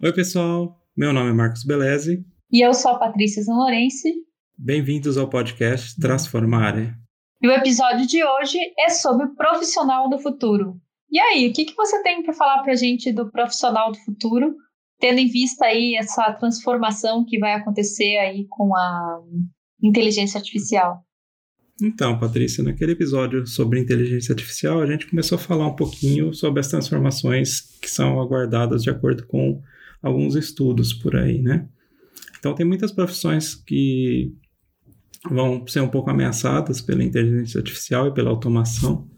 Oi, 0.00 0.12
pessoal. 0.12 0.80
Meu 0.96 1.12
nome 1.12 1.30
é 1.30 1.32
Marcos 1.32 1.64
Beleze. 1.64 2.24
E 2.52 2.64
eu 2.64 2.72
sou 2.72 2.92
a 2.92 2.98
Patrícia 3.00 3.42
Zanorense. 3.42 4.14
Bem-vindos 4.56 5.18
ao 5.18 5.28
podcast 5.28 5.98
Transformare. 5.98 6.94
E 7.42 7.48
o 7.48 7.50
episódio 7.50 8.06
de 8.06 8.22
hoje 8.24 8.60
é 8.78 8.90
sobre 8.90 9.26
o 9.26 9.34
profissional 9.34 10.08
do 10.08 10.16
futuro. 10.20 10.80
E 11.10 11.18
aí, 11.18 11.48
o 11.48 11.52
que, 11.52 11.64
que 11.64 11.74
você 11.74 12.00
tem 12.04 12.22
para 12.22 12.32
falar 12.32 12.62
para 12.62 12.74
a 12.74 12.76
gente 12.76 13.10
do 13.10 13.28
profissional 13.28 13.90
do 13.90 13.98
futuro, 13.98 14.54
tendo 15.00 15.18
em 15.18 15.26
vista 15.26 15.64
aí 15.64 15.96
essa 15.96 16.32
transformação 16.34 17.24
que 17.26 17.40
vai 17.40 17.54
acontecer 17.54 18.18
aí 18.18 18.46
com 18.48 18.76
a 18.76 19.20
inteligência 19.82 20.38
artificial? 20.38 21.02
Então, 21.82 22.16
Patrícia, 22.20 22.62
naquele 22.62 22.92
episódio 22.92 23.44
sobre 23.48 23.80
inteligência 23.80 24.32
artificial, 24.32 24.80
a 24.80 24.86
gente 24.86 25.10
começou 25.10 25.34
a 25.34 25.40
falar 25.40 25.66
um 25.66 25.74
pouquinho 25.74 26.32
sobre 26.32 26.60
as 26.60 26.68
transformações 26.68 27.62
que 27.80 27.90
são 27.90 28.20
aguardadas 28.20 28.84
de 28.84 28.90
acordo 28.90 29.26
com 29.26 29.60
alguns 30.02 30.34
estudos 30.34 30.92
por 30.92 31.16
aí, 31.16 31.40
né? 31.40 31.68
Então, 32.38 32.54
tem 32.54 32.64
muitas 32.64 32.92
profissões 32.92 33.54
que 33.54 34.32
vão 35.28 35.66
ser 35.66 35.80
um 35.80 35.88
pouco 35.88 36.10
ameaçadas 36.10 36.80
pela 36.80 37.02
inteligência 37.02 37.58
artificial 37.58 38.08
e 38.08 38.14
pela 38.14 38.30
automação. 38.30 39.08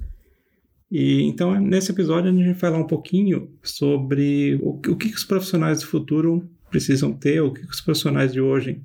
E 0.91 1.23
então, 1.23 1.59
nesse 1.61 1.93
episódio, 1.93 2.30
a 2.30 2.34
gente 2.34 2.47
vai 2.47 2.55
falar 2.55 2.79
um 2.79 2.87
pouquinho 2.87 3.51
sobre 3.62 4.59
o, 4.62 4.70
o 4.70 4.97
que 4.97 5.09
os 5.09 5.25
profissionais 5.25 5.80
do 5.80 5.87
futuro 5.87 6.48
precisam 6.70 7.12
ter, 7.12 7.41
o 7.41 7.53
que 7.53 7.65
os 7.65 7.81
profissionais 7.81 8.33
de 8.33 8.41
hoje 8.41 8.81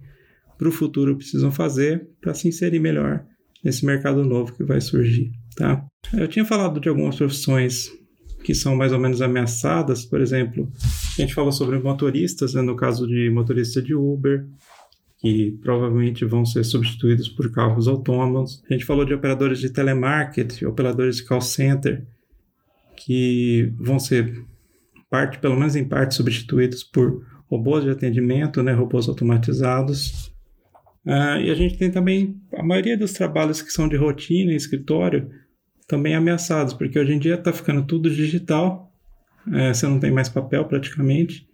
para 0.57 0.67
o 0.67 0.71
futuro 0.71 1.15
precisam 1.15 1.51
fazer 1.51 2.07
para 2.21 2.33
se 2.33 2.47
inserir 2.47 2.79
melhor 2.79 3.25
nesse 3.63 3.85
mercado 3.85 4.23
novo 4.23 4.53
que 4.53 4.63
vai 4.63 4.79
surgir, 4.79 5.31
tá? 5.55 5.83
Eu 6.13 6.27
tinha 6.27 6.45
falado 6.45 6.79
de 6.79 6.87
algumas 6.87 7.15
profissões 7.15 7.91
que 8.43 8.53
são 8.53 8.75
mais 8.75 8.93
ou 8.93 8.99
menos 8.99 9.21
ameaçadas, 9.21 10.05
por 10.05 10.21
exemplo, 10.21 10.71
a 11.17 11.21
gente 11.21 11.33
falou 11.33 11.51
sobre 11.51 11.79
motoristas, 11.79 12.53
né, 12.53 12.61
no 12.61 12.75
caso 12.75 13.07
de 13.07 13.29
motorista 13.29 13.81
de 13.81 13.95
Uber, 13.95 14.45
que 15.17 15.57
provavelmente 15.61 16.25
vão 16.25 16.45
ser 16.45 16.63
substituídos 16.63 17.29
por 17.29 17.51
carros 17.51 17.87
autônomos. 17.87 18.63
A 18.69 18.73
gente 18.73 18.85
falou 18.85 19.05
de 19.05 19.13
operadores 19.13 19.59
de 19.59 19.69
telemarketing, 19.69 20.65
operadores 20.65 21.17
de 21.17 21.25
call 21.25 21.41
center, 21.41 22.05
que 22.97 23.73
vão 23.79 23.99
ser 23.99 24.45
parte, 25.09 25.39
pelo 25.39 25.55
menos 25.55 25.75
em 25.75 25.83
parte, 25.83 26.15
substituídos 26.15 26.83
por 26.83 27.25
robôs 27.47 27.83
de 27.83 27.89
atendimento, 27.89 28.61
né, 28.61 28.73
robôs 28.73 29.07
automatizados. 29.07 30.27
Uh, 31.05 31.39
e 31.39 31.51
a 31.51 31.55
gente 31.55 31.77
tem 31.77 31.91
também 31.91 32.35
a 32.53 32.63
maioria 32.63 32.97
dos 32.97 33.13
trabalhos 33.13 33.61
que 33.61 33.71
são 33.71 33.87
de 33.87 33.95
rotina 33.95 34.51
em 34.51 34.55
escritório, 34.55 35.29
também 35.87 36.15
ameaçados, 36.15 36.73
porque 36.73 36.97
hoje 36.99 37.13
em 37.13 37.19
dia 37.19 37.35
está 37.35 37.53
ficando 37.53 37.85
tudo 37.85 38.09
digital, 38.09 38.91
é, 39.53 39.73
você 39.73 39.87
não 39.87 39.99
tem 39.99 40.11
mais 40.11 40.29
papel 40.29 40.65
praticamente, 40.65 41.47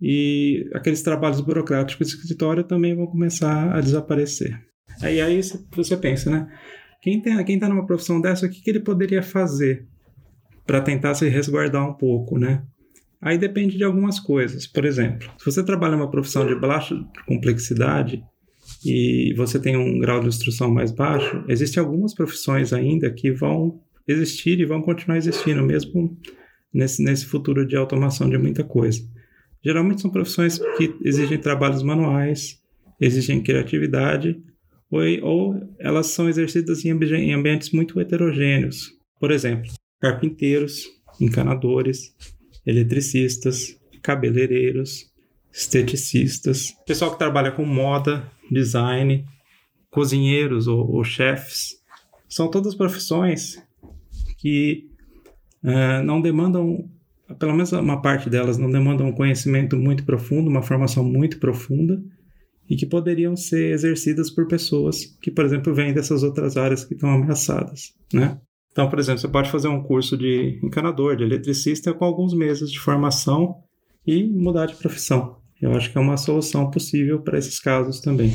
e 0.00 0.68
aqueles 0.74 1.02
trabalhos 1.02 1.40
burocráticos 1.40 2.08
de 2.08 2.14
escritório 2.14 2.64
também 2.64 2.94
vão 2.94 3.06
começar 3.06 3.74
a 3.74 3.80
desaparecer. 3.80 4.60
Aí, 5.00 5.20
aí 5.20 5.40
você 5.74 5.96
pensa, 5.96 6.30
né? 6.30 6.48
Quem 7.00 7.18
está 7.18 7.42
quem 7.44 7.58
tá 7.58 7.68
numa 7.68 7.86
profissão 7.86 8.20
dessa, 8.20 8.46
o 8.46 8.50
que, 8.50 8.60
que 8.60 8.70
ele 8.70 8.80
poderia 8.80 9.22
fazer 9.22 9.86
para 10.66 10.80
tentar 10.80 11.14
se 11.14 11.28
resguardar 11.28 11.88
um 11.88 11.94
pouco, 11.94 12.38
né? 12.38 12.64
Aí 13.20 13.38
depende 13.38 13.76
de 13.76 13.84
algumas 13.84 14.18
coisas. 14.18 14.66
Por 14.66 14.84
exemplo, 14.84 15.30
se 15.38 15.44
você 15.44 15.64
trabalha 15.64 15.96
numa 15.96 16.10
profissão 16.10 16.46
de 16.46 16.54
baixa 16.54 16.96
complexidade, 17.26 18.22
e 18.84 19.32
você 19.36 19.58
tem 19.60 19.76
um 19.76 19.98
grau 19.98 20.20
de 20.20 20.28
instrução 20.28 20.70
mais 20.70 20.90
baixo, 20.90 21.44
existem 21.48 21.82
algumas 21.82 22.14
profissões 22.14 22.72
ainda 22.72 23.10
que 23.10 23.30
vão 23.30 23.80
existir 24.06 24.58
e 24.58 24.64
vão 24.64 24.82
continuar 24.82 25.16
existindo, 25.16 25.62
mesmo 25.62 26.16
nesse, 26.72 27.02
nesse 27.02 27.26
futuro 27.26 27.66
de 27.66 27.76
automação 27.76 28.28
de 28.28 28.38
muita 28.38 28.64
coisa. 28.64 29.02
Geralmente 29.64 30.00
são 30.00 30.10
profissões 30.10 30.58
que 30.76 30.94
exigem 31.02 31.38
trabalhos 31.38 31.82
manuais, 31.82 32.60
exigem 33.00 33.42
criatividade, 33.42 34.42
ou, 34.90 35.00
ou 35.22 35.68
elas 35.78 36.08
são 36.08 36.28
exercidas 36.28 36.84
em, 36.84 36.90
em 36.90 37.32
ambientes 37.32 37.70
muito 37.70 38.00
heterogêneos. 38.00 38.92
Por 39.20 39.30
exemplo, 39.30 39.70
carpinteiros, 40.00 40.86
encanadores, 41.20 42.14
eletricistas, 42.66 43.78
cabeleireiros, 44.02 45.10
esteticistas, 45.52 46.74
pessoal 46.86 47.12
que 47.12 47.18
trabalha 47.18 47.52
com 47.52 47.64
moda, 47.64 48.28
design, 48.50 49.24
cozinheiros 49.90 50.66
ou, 50.66 50.90
ou 50.90 51.04
chefes. 51.04 51.80
São 52.28 52.50
todas 52.50 52.74
profissões 52.74 53.62
que 54.38 54.90
uh, 55.64 56.02
não 56.04 56.20
demandam, 56.20 56.88
pelo 57.38 57.52
menos 57.52 57.72
uma 57.72 58.00
parte 58.00 58.28
delas, 58.30 58.58
não 58.58 58.70
demandam 58.70 59.08
um 59.08 59.12
conhecimento 59.12 59.76
muito 59.76 60.04
profundo, 60.04 60.50
uma 60.50 60.62
formação 60.62 61.04
muito 61.04 61.38
profunda 61.38 62.02
e 62.68 62.76
que 62.76 62.86
poderiam 62.86 63.36
ser 63.36 63.72
exercidas 63.72 64.30
por 64.30 64.46
pessoas 64.46 65.04
que, 65.20 65.30
por 65.30 65.44
exemplo, 65.44 65.74
vêm 65.74 65.92
dessas 65.92 66.22
outras 66.22 66.56
áreas 66.56 66.84
que 66.84 66.94
estão 66.94 67.10
ameaçadas, 67.10 67.92
né? 68.12 68.38
Então, 68.70 68.88
por 68.88 68.98
exemplo, 68.98 69.20
você 69.20 69.28
pode 69.28 69.50
fazer 69.50 69.68
um 69.68 69.82
curso 69.82 70.16
de 70.16 70.58
encanador, 70.64 71.14
de 71.14 71.22
eletricista 71.22 71.92
com 71.92 72.04
alguns 72.06 72.34
meses 72.34 72.70
de 72.70 72.80
formação 72.80 73.56
e 74.06 74.24
mudar 74.24 74.66
de 74.66 74.76
profissão. 74.76 75.36
Eu 75.60 75.72
acho 75.72 75.92
que 75.92 75.98
é 75.98 76.00
uma 76.00 76.16
solução 76.16 76.70
possível 76.70 77.22
para 77.22 77.38
esses 77.38 77.60
casos 77.60 78.00
também. 78.00 78.32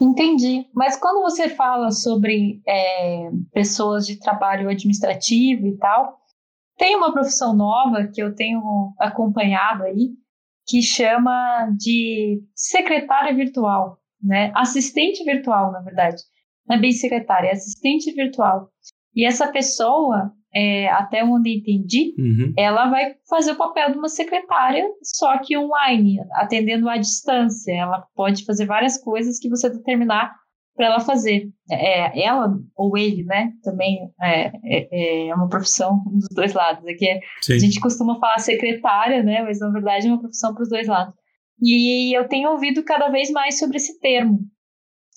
Entendi. 0.00 0.64
Mas 0.74 0.96
quando 0.96 1.22
você 1.22 1.48
fala 1.48 1.90
sobre 1.90 2.60
é, 2.66 3.30
pessoas 3.52 4.06
de 4.06 4.18
trabalho 4.18 4.68
administrativo 4.68 5.66
e 5.66 5.76
tal, 5.76 6.20
tem 6.76 6.96
uma 6.96 7.12
profissão 7.12 7.54
nova 7.54 8.08
que 8.12 8.22
eu 8.22 8.34
tenho 8.34 8.62
acompanhado 8.98 9.84
aí, 9.84 10.10
que 10.66 10.82
chama 10.82 11.68
de 11.76 12.42
secretária 12.54 13.34
virtual, 13.34 13.98
né? 14.22 14.50
Assistente 14.54 15.22
virtual, 15.24 15.72
na 15.72 15.80
verdade. 15.80 16.22
Não 16.66 16.76
é 16.76 16.80
bem 16.80 16.92
secretária, 16.92 17.48
é 17.48 17.52
assistente 17.52 18.12
virtual. 18.12 18.70
E 19.14 19.24
essa 19.24 19.46
pessoa, 19.52 20.32
é, 20.52 20.88
até 20.88 21.22
onde 21.22 21.58
entendi, 21.58 22.14
uhum. 22.18 22.52
ela 22.56 22.88
vai 22.88 23.14
fazer 23.28 23.52
o 23.52 23.56
papel 23.56 23.92
de 23.92 23.98
uma 23.98 24.08
secretária, 24.08 24.84
só 25.02 25.38
que 25.38 25.56
online, 25.56 26.18
atendendo 26.32 26.88
à 26.88 26.96
distância. 26.96 27.72
Ela 27.72 28.06
pode 28.14 28.44
fazer 28.44 28.66
várias 28.66 29.00
coisas 29.00 29.38
que 29.38 29.48
você 29.48 29.68
determinar 29.68 30.34
para 30.76 30.86
ela 30.86 31.00
fazer. 31.00 31.48
É, 31.70 32.24
ela 32.24 32.58
ou 32.76 32.96
ele, 32.98 33.24
né? 33.24 33.52
Também 33.62 34.10
é, 34.20 34.52
é, 34.64 35.28
é 35.28 35.34
uma 35.34 35.48
profissão 35.48 36.02
dos 36.06 36.28
dois 36.34 36.52
lados. 36.52 36.84
É 36.86 37.54
a 37.54 37.58
gente 37.58 37.80
costuma 37.80 38.18
falar 38.18 38.38
secretária, 38.38 39.22
né? 39.22 39.42
Mas 39.42 39.60
na 39.60 39.70
verdade 39.70 40.06
é 40.06 40.10
uma 40.10 40.20
profissão 40.20 40.54
para 40.54 40.62
os 40.62 40.68
dois 40.68 40.88
lados. 40.88 41.14
E 41.62 42.16
eu 42.16 42.28
tenho 42.28 42.50
ouvido 42.50 42.82
cada 42.82 43.08
vez 43.08 43.30
mais 43.30 43.58
sobre 43.58 43.76
esse 43.76 43.98
termo, 44.00 44.40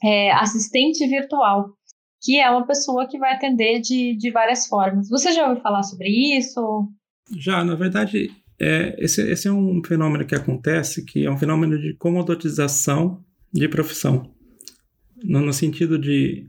é, 0.04 0.32
assistente 0.32 1.06
virtual 1.08 1.78
que 2.22 2.40
é 2.40 2.50
uma 2.50 2.66
pessoa 2.66 3.08
que 3.08 3.18
vai 3.18 3.34
atender 3.34 3.80
de, 3.80 4.16
de 4.18 4.32
várias 4.32 4.68
formas. 4.68 5.10
Você 5.10 5.32
já 5.32 5.48
ouviu 5.48 5.62
falar 5.62 5.84
sobre 5.84 6.10
isso? 6.38 6.90
Já, 7.38 7.64
na 7.64 7.76
verdade, 7.76 8.32
é, 8.60 8.96
esse, 8.98 9.22
esse 9.22 9.48
é 9.48 9.52
um 9.52 9.82
fenômeno 9.84 10.26
que 10.26 10.36
acontece, 10.36 11.06
que 11.06 11.26
é 11.26 11.32
um 11.32 11.38
fenômeno 11.38 11.80
de 11.80 11.94
comoditização 11.96 13.24
de 13.54 13.68
profissão, 13.70 14.30
no, 15.24 15.42
no 15.42 15.54
sentido 15.54 15.98
de 15.98 16.48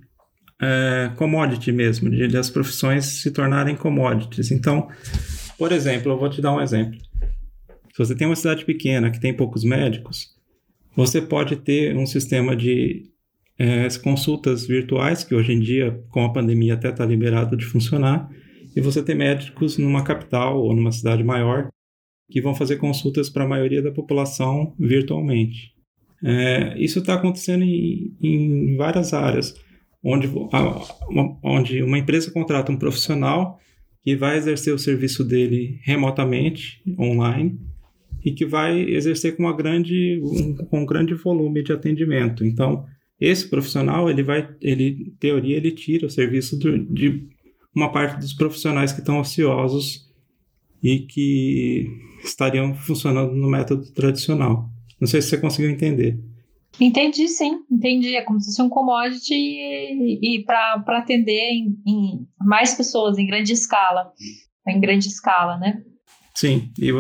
é, 0.60 1.10
commodity 1.16 1.72
mesmo, 1.72 2.10
de, 2.10 2.28
de 2.28 2.36
as 2.36 2.50
profissões 2.50 3.04
se 3.04 3.30
tornarem 3.30 3.76
commodities. 3.76 4.50
Então, 4.50 4.88
por 5.56 5.72
exemplo, 5.72 6.12
eu 6.12 6.18
vou 6.18 6.28
te 6.28 6.40
dar 6.40 6.54
um 6.54 6.60
exemplo. 6.60 6.98
Se 7.92 7.98
você 7.98 8.14
tem 8.14 8.26
uma 8.26 8.36
cidade 8.36 8.64
pequena 8.64 9.10
que 9.10 9.20
tem 9.20 9.34
poucos 9.34 9.64
médicos, 9.64 10.36
você 10.94 11.20
pode 11.20 11.56
ter 11.56 11.96
um 11.96 12.06
sistema 12.06 12.56
de 12.56 13.10
é, 13.58 13.86
as 13.86 13.96
consultas 13.96 14.66
virtuais, 14.66 15.24
que 15.24 15.34
hoje 15.34 15.52
em 15.52 15.60
dia, 15.60 16.00
com 16.10 16.24
a 16.24 16.32
pandemia, 16.32 16.74
até 16.74 16.90
está 16.90 17.04
liberado 17.04 17.56
de 17.56 17.64
funcionar, 17.64 18.28
e 18.74 18.80
você 18.80 19.02
tem 19.02 19.16
médicos 19.16 19.78
numa 19.78 20.04
capital 20.04 20.62
ou 20.62 20.74
numa 20.74 20.92
cidade 20.92 21.24
maior 21.24 21.68
que 22.30 22.40
vão 22.40 22.54
fazer 22.54 22.76
consultas 22.76 23.28
para 23.28 23.44
a 23.44 23.48
maioria 23.48 23.82
da 23.82 23.90
população 23.90 24.74
virtualmente. 24.78 25.72
É, 26.22 26.76
isso 26.78 26.98
está 26.98 27.14
acontecendo 27.14 27.62
em, 27.62 28.16
em, 28.20 28.76
várias 28.76 29.12
áreas, 29.12 29.54
onde, 30.02 30.28
a, 30.52 31.08
uma, 31.08 31.38
onde 31.42 31.82
uma 31.82 31.98
empresa 31.98 32.30
contrata 32.30 32.72
um 32.72 32.76
profissional 32.76 33.58
que 34.02 34.16
vai 34.16 34.36
exercer 34.36 34.74
o 34.74 34.78
serviço 34.78 35.24
dele 35.24 35.78
remotamente, 35.82 36.82
online, 36.98 37.58
e 38.24 38.32
que 38.32 38.44
vai 38.44 38.80
exercer 38.80 39.36
com, 39.36 39.44
uma 39.44 39.56
grande, 39.56 40.20
um, 40.22 40.56
com 40.66 40.80
um 40.80 40.86
grande 40.86 41.14
volume 41.14 41.62
de 41.62 41.72
atendimento. 41.72 42.44
Então, 42.44 42.84
esse 43.20 43.48
profissional, 43.48 44.10
ele 44.10 44.22
vai, 44.22 44.48
ele, 44.60 45.06
em 45.08 45.10
teoria, 45.18 45.56
ele 45.56 45.72
tira 45.72 46.06
o 46.06 46.10
serviço 46.10 46.58
do, 46.58 46.78
de 46.92 47.28
uma 47.74 47.92
parte 47.92 48.18
dos 48.18 48.32
profissionais 48.32 48.92
que 48.92 49.00
estão 49.00 49.20
ociosos 49.20 50.08
e 50.82 51.00
que 51.00 51.86
estariam 52.24 52.74
funcionando 52.74 53.34
no 53.34 53.48
método 53.48 53.90
tradicional. 53.92 54.70
Não 55.00 55.06
sei 55.06 55.22
se 55.22 55.28
você 55.28 55.38
conseguiu 55.38 55.70
entender. 55.70 56.18
Entendi, 56.80 57.26
sim, 57.28 57.60
entendi. 57.70 58.14
É 58.14 58.22
como 58.22 58.40
se 58.40 58.46
fosse 58.46 58.62
um 58.62 58.68
commodity 58.68 59.34
e, 59.34 60.36
e 60.36 60.44
para 60.44 60.82
atender 60.88 61.50
em, 61.50 61.76
em, 61.86 62.26
mais 62.40 62.74
pessoas, 62.74 63.18
em 63.18 63.26
grande 63.26 63.52
escala. 63.52 64.12
Em 64.66 64.80
grande 64.80 65.08
escala, 65.08 65.58
né? 65.58 65.82
Sim, 66.34 66.70
e, 66.78 66.92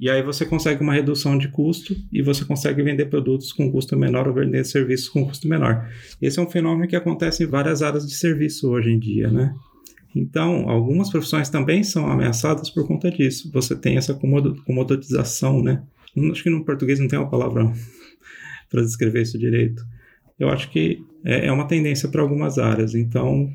E, 0.00 0.08
aí 0.10 0.22
você 0.22 0.44
consegue 0.46 0.82
uma 0.82 0.94
redução 0.94 1.36
de 1.38 1.48
custo 1.48 1.94
e 2.12 2.22
você 2.22 2.44
consegue 2.44 2.82
vender 2.82 3.06
produtos 3.06 3.52
com 3.52 3.70
custo 3.70 3.96
menor 3.96 4.26
ou 4.26 4.34
vender 4.34 4.64
serviços 4.64 5.08
com 5.08 5.26
custo 5.26 5.46
menor. 5.46 5.88
Esse 6.20 6.38
é 6.38 6.42
um 6.42 6.50
fenômeno 6.50 6.88
que 6.88 6.96
acontece 6.96 7.44
em 7.44 7.46
várias 7.46 7.82
áreas 7.82 8.06
de 8.06 8.14
serviço 8.14 8.70
hoje 8.70 8.90
em 8.90 8.98
dia, 8.98 9.30
né? 9.30 9.54
Então, 10.16 10.68
algumas 10.68 11.10
profissões 11.10 11.48
também 11.48 11.82
são 11.82 12.06
ameaçadas 12.06 12.70
por 12.70 12.86
conta 12.86 13.10
disso. 13.10 13.50
Você 13.52 13.76
tem 13.76 13.96
essa 13.96 14.14
comoditização, 14.64 15.60
né? 15.60 15.82
Acho 16.30 16.42
que 16.42 16.50
no 16.50 16.64
português 16.64 17.00
não 17.00 17.08
tem 17.08 17.18
uma 17.18 17.30
palavra 17.30 17.72
para 18.70 18.82
descrever 18.82 19.22
isso 19.22 19.38
direito. 19.38 19.84
Eu 20.38 20.48
acho 20.48 20.70
que 20.70 21.02
é, 21.24 21.46
é 21.46 21.52
uma 21.52 21.66
tendência 21.66 22.08
para 22.08 22.22
algumas 22.22 22.58
áreas. 22.58 22.94
Então, 22.94 23.52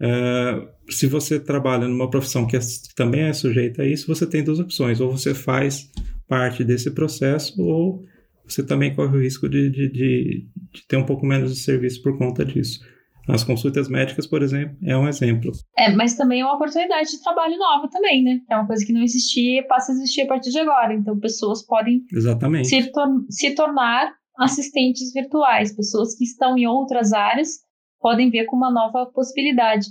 é, 0.00 0.68
se 0.88 1.06
você 1.06 1.38
trabalha 1.38 1.88
numa 1.88 2.10
profissão 2.10 2.46
que, 2.46 2.56
é, 2.56 2.60
também 2.94 3.22
é 3.22 3.32
sujeita 3.32 3.82
a 3.82 3.86
isso, 3.86 4.06
você 4.06 4.26
tem 4.26 4.42
duas 4.42 4.58
opções. 4.58 5.00
Ou 5.00 5.10
você 5.10 5.34
faz 5.34 5.90
parte 6.28 6.64
desse 6.64 6.90
processo, 6.90 7.60
ou 7.60 8.04
você 8.46 8.62
também 8.62 8.94
corre 8.94 9.16
o 9.16 9.20
risco 9.20 9.48
de, 9.48 9.70
de, 9.70 9.88
de, 9.88 10.46
de 10.72 10.86
ter 10.86 10.96
um 10.96 11.06
pouco 11.06 11.26
menos 11.26 11.54
de 11.54 11.60
serviço 11.60 12.02
por 12.02 12.18
conta 12.18 12.44
disso. 12.44 12.80
As 13.28 13.44
consultas 13.44 13.88
médicas, 13.88 14.26
por 14.26 14.42
exemplo, 14.42 14.76
é 14.84 14.96
um 14.96 15.08
exemplo. 15.08 15.52
É, 15.76 15.92
mas 15.92 16.14
também 16.14 16.40
é 16.40 16.44
uma 16.44 16.54
oportunidade 16.54 17.10
de 17.10 17.22
trabalho 17.22 17.56
nova 17.56 17.88
também, 17.88 18.22
né? 18.22 18.40
É 18.50 18.56
uma 18.56 18.66
coisa 18.66 18.84
que 18.84 18.92
não 18.92 19.02
existia 19.02 19.60
e 19.60 19.66
passa 19.66 19.92
a 19.92 19.94
existir 19.94 20.22
a 20.22 20.26
partir 20.26 20.50
de 20.50 20.58
agora. 20.58 20.92
Então, 20.92 21.18
pessoas 21.18 21.64
podem 21.64 22.02
Exatamente. 22.12 22.68
Se, 22.68 22.90
tor 22.90 23.08
se 23.30 23.54
tornar 23.54 24.12
assistentes 24.38 25.12
virtuais. 25.12 25.74
Pessoas 25.74 26.16
que 26.16 26.24
estão 26.24 26.56
em 26.56 26.66
outras 26.66 27.12
áreas 27.12 27.60
podem 28.00 28.30
ver 28.30 28.46
como 28.46 28.64
uma 28.64 28.72
nova 28.72 29.06
possibilidade. 29.12 29.86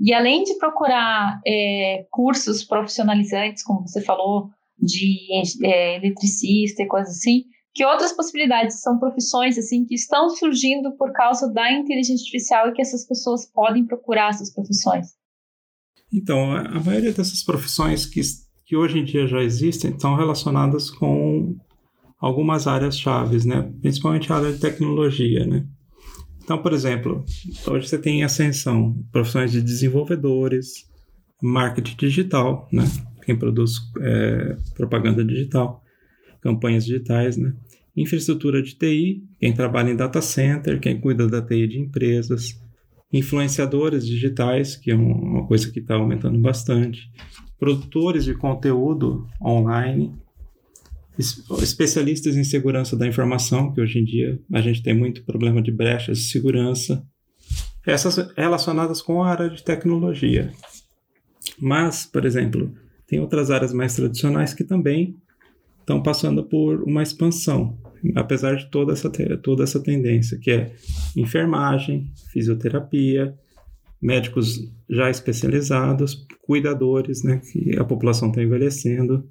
E 0.00 0.12
além 0.12 0.42
de 0.42 0.54
procurar 0.58 1.40
é, 1.46 2.06
cursos 2.10 2.64
profissionalizantes, 2.64 3.62
como 3.62 3.86
você 3.86 4.02
falou, 4.02 4.50
de 4.78 5.16
é, 5.64 5.96
eletricista 5.96 6.82
e 6.82 6.86
coisas 6.86 7.16
assim, 7.16 7.44
que 7.74 7.84
outras 7.84 8.12
possibilidades 8.12 8.80
são 8.80 8.98
profissões 8.98 9.58
assim 9.58 9.84
que 9.84 9.94
estão 9.94 10.30
surgindo 10.30 10.92
por 10.92 11.12
causa 11.12 11.52
da 11.52 11.72
inteligência 11.72 12.22
artificial 12.22 12.68
e 12.68 12.72
que 12.72 12.80
essas 12.80 13.04
pessoas 13.04 13.44
podem 13.46 13.84
procurar 13.84 14.30
essas 14.30 14.52
profissões? 14.54 15.08
Então, 16.12 16.54
a 16.54 16.80
maioria 16.80 17.12
dessas 17.12 17.42
profissões 17.42 18.06
que, 18.06 18.20
que 18.64 18.76
hoje 18.76 19.00
em 19.00 19.04
dia 19.04 19.26
já 19.26 19.42
existem 19.42 19.90
estão 19.90 20.14
relacionadas 20.14 20.88
com 20.88 21.56
algumas 22.20 22.68
áreas 22.68 22.96
chaves, 22.96 23.44
né? 23.44 23.72
Principalmente 23.80 24.32
a 24.32 24.36
área 24.36 24.52
de 24.52 24.60
tecnologia, 24.60 25.44
né? 25.44 25.66
Então, 26.42 26.62
por 26.62 26.72
exemplo, 26.72 27.24
hoje 27.66 27.88
você 27.88 27.98
tem 27.98 28.22
ascensão, 28.22 28.94
profissões 29.10 29.50
de 29.50 29.60
desenvolvedores, 29.60 30.88
marketing 31.42 31.96
digital, 31.96 32.68
né? 32.70 32.84
Quem 33.24 33.36
produz 33.36 33.80
é, 34.00 34.56
propaganda 34.76 35.24
digital, 35.24 35.82
campanhas 36.40 36.84
digitais, 36.84 37.36
né? 37.36 37.54
Infraestrutura 37.96 38.62
de 38.62 38.74
TI, 38.76 39.22
quem 39.38 39.52
trabalha 39.52 39.90
em 39.90 39.96
data 39.96 40.20
center, 40.20 40.80
quem 40.80 41.00
cuida 41.00 41.28
da 41.28 41.40
TI 41.40 41.68
de 41.68 41.78
empresas, 41.78 42.60
influenciadores 43.12 44.04
digitais, 44.04 44.76
que 44.76 44.90
é 44.90 44.94
uma 44.96 45.46
coisa 45.46 45.70
que 45.70 45.78
está 45.78 45.94
aumentando 45.94 46.38
bastante, 46.40 47.08
produtores 47.58 48.24
de 48.24 48.34
conteúdo 48.34 49.26
online, 49.40 50.12
especialistas 51.62 52.36
em 52.36 52.42
segurança 52.42 52.96
da 52.96 53.06
informação, 53.06 53.72
que 53.72 53.80
hoje 53.80 54.00
em 54.00 54.04
dia 54.04 54.40
a 54.52 54.60
gente 54.60 54.82
tem 54.82 54.92
muito 54.92 55.24
problema 55.24 55.62
de 55.62 55.70
brechas 55.70 56.18
de 56.18 56.24
segurança, 56.24 57.06
essas 57.86 58.16
relacionadas 58.36 59.00
com 59.00 59.22
a 59.22 59.30
área 59.30 59.48
de 59.48 59.62
tecnologia. 59.62 60.52
Mas, 61.60 62.06
por 62.06 62.24
exemplo, 62.24 62.74
tem 63.06 63.20
outras 63.20 63.50
áreas 63.50 63.72
mais 63.72 63.94
tradicionais 63.94 64.52
que 64.52 64.64
também 64.64 65.14
estão 65.78 66.02
passando 66.02 66.42
por 66.42 66.82
uma 66.82 67.02
expansão, 67.02 67.78
apesar 68.14 68.56
de 68.56 68.70
toda 68.70 68.92
essa, 68.92 69.10
toda 69.42 69.64
essa 69.64 69.80
tendência, 69.80 70.38
que 70.38 70.50
é 70.50 70.72
enfermagem, 71.16 72.10
fisioterapia, 72.32 73.34
médicos 74.00 74.70
já 74.88 75.08
especializados, 75.08 76.26
cuidadores, 76.42 77.22
né, 77.22 77.40
que 77.50 77.78
a 77.78 77.84
população 77.84 78.28
está 78.28 78.42
envelhecendo, 78.42 79.26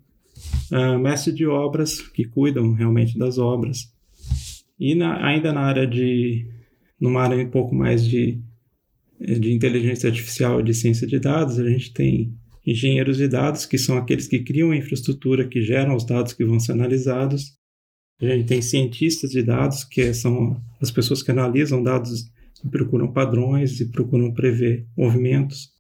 uh, 0.72 0.98
mestre 0.98 1.31
de 1.31 1.46
obras, 1.46 2.02
que 2.02 2.25
cuidam 2.25 2.74
realmente 2.74 3.18
das 3.18 3.38
obras. 3.38 3.94
E 4.80 4.96
na, 4.96 5.24
ainda 5.26 5.54
na 5.54 5.62
área 5.62 5.86
de, 5.86 6.48
numa 7.00 7.22
área 7.22 7.38
um 7.38 7.50
pouco 7.52 7.76
mais 7.76 8.04
de, 8.04 8.42
de 9.19 9.54
inteligência 9.54 10.10
artificial 10.10 10.60
e 10.60 10.64
de 10.64 10.74
ciência 10.74 11.06
de 11.06 11.19
dados, 11.19 11.60
a 11.60 11.69
gente 11.69 11.94
tem 11.94 12.34
engenheiros 12.66 13.18
de 13.18 13.28
dados, 13.28 13.66
que 13.66 13.78
são 13.78 13.98
aqueles 13.98 14.28
que 14.28 14.40
criam 14.40 14.72
a 14.72 14.76
infraestrutura 14.76 15.48
que 15.48 15.62
geram 15.62 15.96
os 15.96 16.06
dados 16.06 16.34
que 16.34 16.46
vão 16.46 16.60
ser 16.60 16.72
analisados. 16.72 17.58
A 18.25 18.38
gente 18.38 18.48
tem 18.48 18.62
cientistas 18.62 19.31
de 19.31 19.44
dados, 19.44 19.84
que 19.84 20.14
são 20.14 20.62
as 20.81 20.90
pessoas 20.90 21.22
que 21.22 21.31
analisam 21.31 21.84
dados 21.84 22.31
e 22.64 22.70
procuram 22.70 23.12
padrões 23.12 23.80
e 23.81 23.86
procuram 23.86 24.34
prever 24.34 24.88
movimentos. 24.98 25.72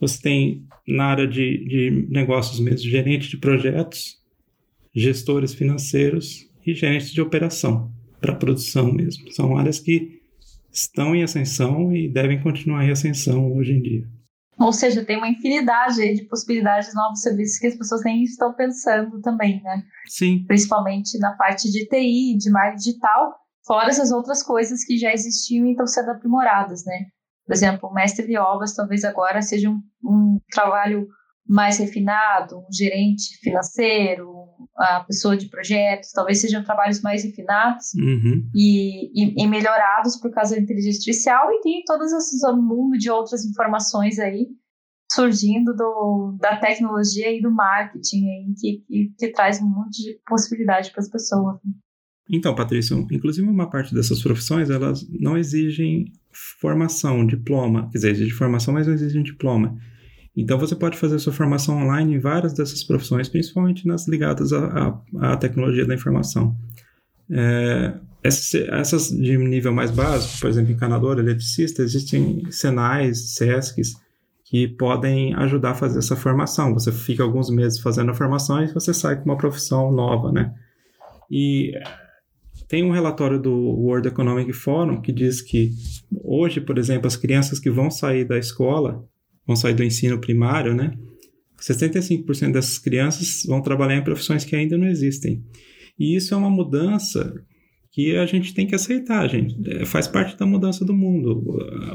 Você 0.00 0.20
tem 0.22 0.66
na 0.88 1.04
área 1.04 1.26
de, 1.26 1.64
de 1.64 2.06
negócios 2.08 2.58
mesmo, 2.58 2.88
gerente 2.88 3.28
de 3.28 3.36
projetos, 3.36 4.18
gestores 4.94 5.52
financeiros 5.52 6.48
e 6.66 6.74
gerentes 6.74 7.12
de 7.12 7.20
operação 7.20 7.92
para 8.20 8.34
produção 8.34 8.92
mesmo. 8.92 9.30
São 9.30 9.56
áreas 9.56 9.78
que 9.78 10.20
estão 10.72 11.14
em 11.14 11.22
ascensão 11.22 11.94
e 11.94 12.08
devem 12.08 12.40
continuar 12.40 12.84
em 12.84 12.90
ascensão 12.90 13.52
hoje 13.52 13.72
em 13.72 13.82
dia. 13.82 14.19
Ou 14.60 14.72
seja, 14.72 15.04
tem 15.04 15.16
uma 15.16 15.28
infinidade 15.28 16.14
de 16.14 16.24
possibilidades 16.24 16.90
de 16.90 16.94
novos 16.94 17.22
serviços 17.22 17.58
que 17.58 17.66
as 17.68 17.76
pessoas 17.76 18.04
nem 18.04 18.22
estão 18.22 18.52
pensando 18.52 19.20
também, 19.22 19.62
né? 19.62 19.82
Sim. 20.06 20.44
Principalmente 20.46 21.18
na 21.18 21.32
parte 21.32 21.70
de 21.70 21.86
TI, 21.86 22.36
de 22.36 22.50
marketing 22.50 22.76
digital, 22.76 23.34
fora 23.66 23.88
essas 23.88 24.12
outras 24.12 24.42
coisas 24.42 24.84
que 24.84 24.98
já 24.98 25.14
existiam 25.14 25.64
e 25.64 25.70
estão 25.70 25.86
sendo 25.86 26.10
aprimoradas, 26.10 26.84
né? 26.84 27.06
Por 27.46 27.54
exemplo, 27.54 27.88
o 27.88 27.94
mestre 27.94 28.26
de 28.26 28.36
obras 28.36 28.74
talvez 28.74 29.02
agora 29.02 29.40
seja 29.40 29.70
um, 29.70 29.80
um 30.04 30.38
trabalho 30.52 31.08
mais 31.48 31.78
refinado, 31.78 32.58
um 32.58 32.72
gerente 32.72 33.38
financeiro, 33.42 34.39
a 34.76 35.00
pessoa 35.00 35.36
de 35.36 35.48
projetos, 35.48 36.12
talvez 36.12 36.40
sejam 36.40 36.62
trabalhos 36.64 37.00
mais 37.00 37.24
refinados 37.24 37.94
uhum. 37.94 38.48
e, 38.54 39.10
e, 39.14 39.42
e, 39.42 39.46
melhorados 39.46 40.16
por 40.16 40.30
causa 40.30 40.54
da 40.54 40.62
inteligência 40.62 40.98
artificial 40.98 41.50
e 41.52 41.60
tem 41.60 41.82
todos 41.86 42.12
esses 42.12 42.42
um 42.44 42.60
mundo 42.60 42.98
de 42.98 43.10
outras 43.10 43.44
informações 43.44 44.18
aí 44.18 44.48
surgindo 45.12 45.74
do, 45.74 46.36
da 46.40 46.56
tecnologia 46.56 47.36
e 47.36 47.42
do 47.42 47.50
marketing 47.50 48.28
aí, 48.28 48.54
que, 48.58 48.84
que, 48.86 49.12
que 49.18 49.32
traz 49.32 49.60
um 49.60 49.68
monte 49.68 50.02
de 50.02 50.20
possibilidade 50.26 50.90
para 50.92 51.00
as 51.00 51.10
pessoas. 51.10 51.58
Então, 52.28 52.54
Patrícia, 52.54 52.94
inclusive 52.94 53.46
uma 53.48 53.68
parte 53.68 53.92
dessas 53.92 54.22
profissões, 54.22 54.70
elas 54.70 55.04
não 55.10 55.36
exigem 55.36 56.12
formação, 56.60 57.26
diploma, 57.26 57.88
quer 57.90 57.98
dizer, 57.98 58.10
exige 58.12 58.30
formação, 58.30 58.72
mas 58.72 58.86
não 58.86 58.94
exige 58.94 59.18
um 59.18 59.22
diploma. 59.22 59.76
Então 60.40 60.58
você 60.58 60.74
pode 60.74 60.96
fazer 60.96 61.18
sua 61.18 61.34
formação 61.34 61.76
online 61.76 62.14
em 62.14 62.18
várias 62.18 62.54
dessas 62.54 62.82
profissões, 62.82 63.28
principalmente 63.28 63.86
nas 63.86 64.08
ligadas 64.08 64.52
à, 64.52 65.36
tecnologia 65.36 65.86
da 65.86 65.94
informação. 65.94 66.56
É, 67.30 67.92
essas, 68.22 69.10
de 69.10 69.36
nível 69.36 69.72
mais 69.72 69.90
básico, 69.90 70.40
por 70.40 70.48
exemplo, 70.48 70.72
encanador, 70.72 71.18
eletricista, 71.18 71.82
existem 71.82 72.50
Senais, 72.50 73.34
SESCs, 73.34 74.00
que 74.44 74.66
podem 74.66 75.34
ajudar 75.34 75.72
a 75.72 75.74
fazer 75.74 75.98
essa 75.98 76.16
formação. 76.16 76.72
Você 76.72 76.90
fica 76.90 77.22
alguns 77.22 77.50
meses 77.50 77.78
fazendo 77.78 78.10
a 78.10 78.14
formação 78.14 78.64
e 78.64 78.72
você 78.72 78.94
sai 78.94 79.16
com 79.16 79.26
uma 79.26 79.36
profissão 79.36 79.92
nova, 79.92 80.32
né? 80.32 80.54
E 81.30 81.72
tem 82.66 82.82
um 82.82 82.92
relatório 82.92 83.38
do 83.38 83.52
World 83.52 84.08
Economic 84.08 84.52
Forum 84.54 85.02
que 85.02 85.12
diz 85.12 85.42
que 85.42 85.72
hoje, 86.24 86.62
por 86.62 86.78
exemplo, 86.78 87.06
as 87.06 87.16
crianças 87.16 87.58
que 87.58 87.70
vão 87.70 87.90
sair 87.90 88.24
da 88.24 88.38
escola, 88.38 89.04
vão 89.46 89.56
sair 89.56 89.74
do 89.74 89.84
ensino 89.84 90.18
primário, 90.18 90.74
né? 90.74 90.92
65% 91.60 92.52
dessas 92.52 92.78
crianças 92.78 93.44
vão 93.46 93.60
trabalhar 93.60 93.96
em 93.96 94.04
profissões 94.04 94.44
que 94.44 94.56
ainda 94.56 94.78
não 94.78 94.86
existem. 94.86 95.44
E 95.98 96.16
isso 96.16 96.32
é 96.32 96.36
uma 96.36 96.48
mudança 96.48 97.34
que 97.92 98.16
a 98.16 98.24
gente 98.24 98.54
tem 98.54 98.66
que 98.66 98.74
aceitar, 98.74 99.28
gente. 99.28 99.56
É, 99.68 99.84
faz 99.84 100.06
parte 100.06 100.36
da 100.36 100.46
mudança 100.46 100.84
do 100.84 100.94
mundo. 100.94 101.42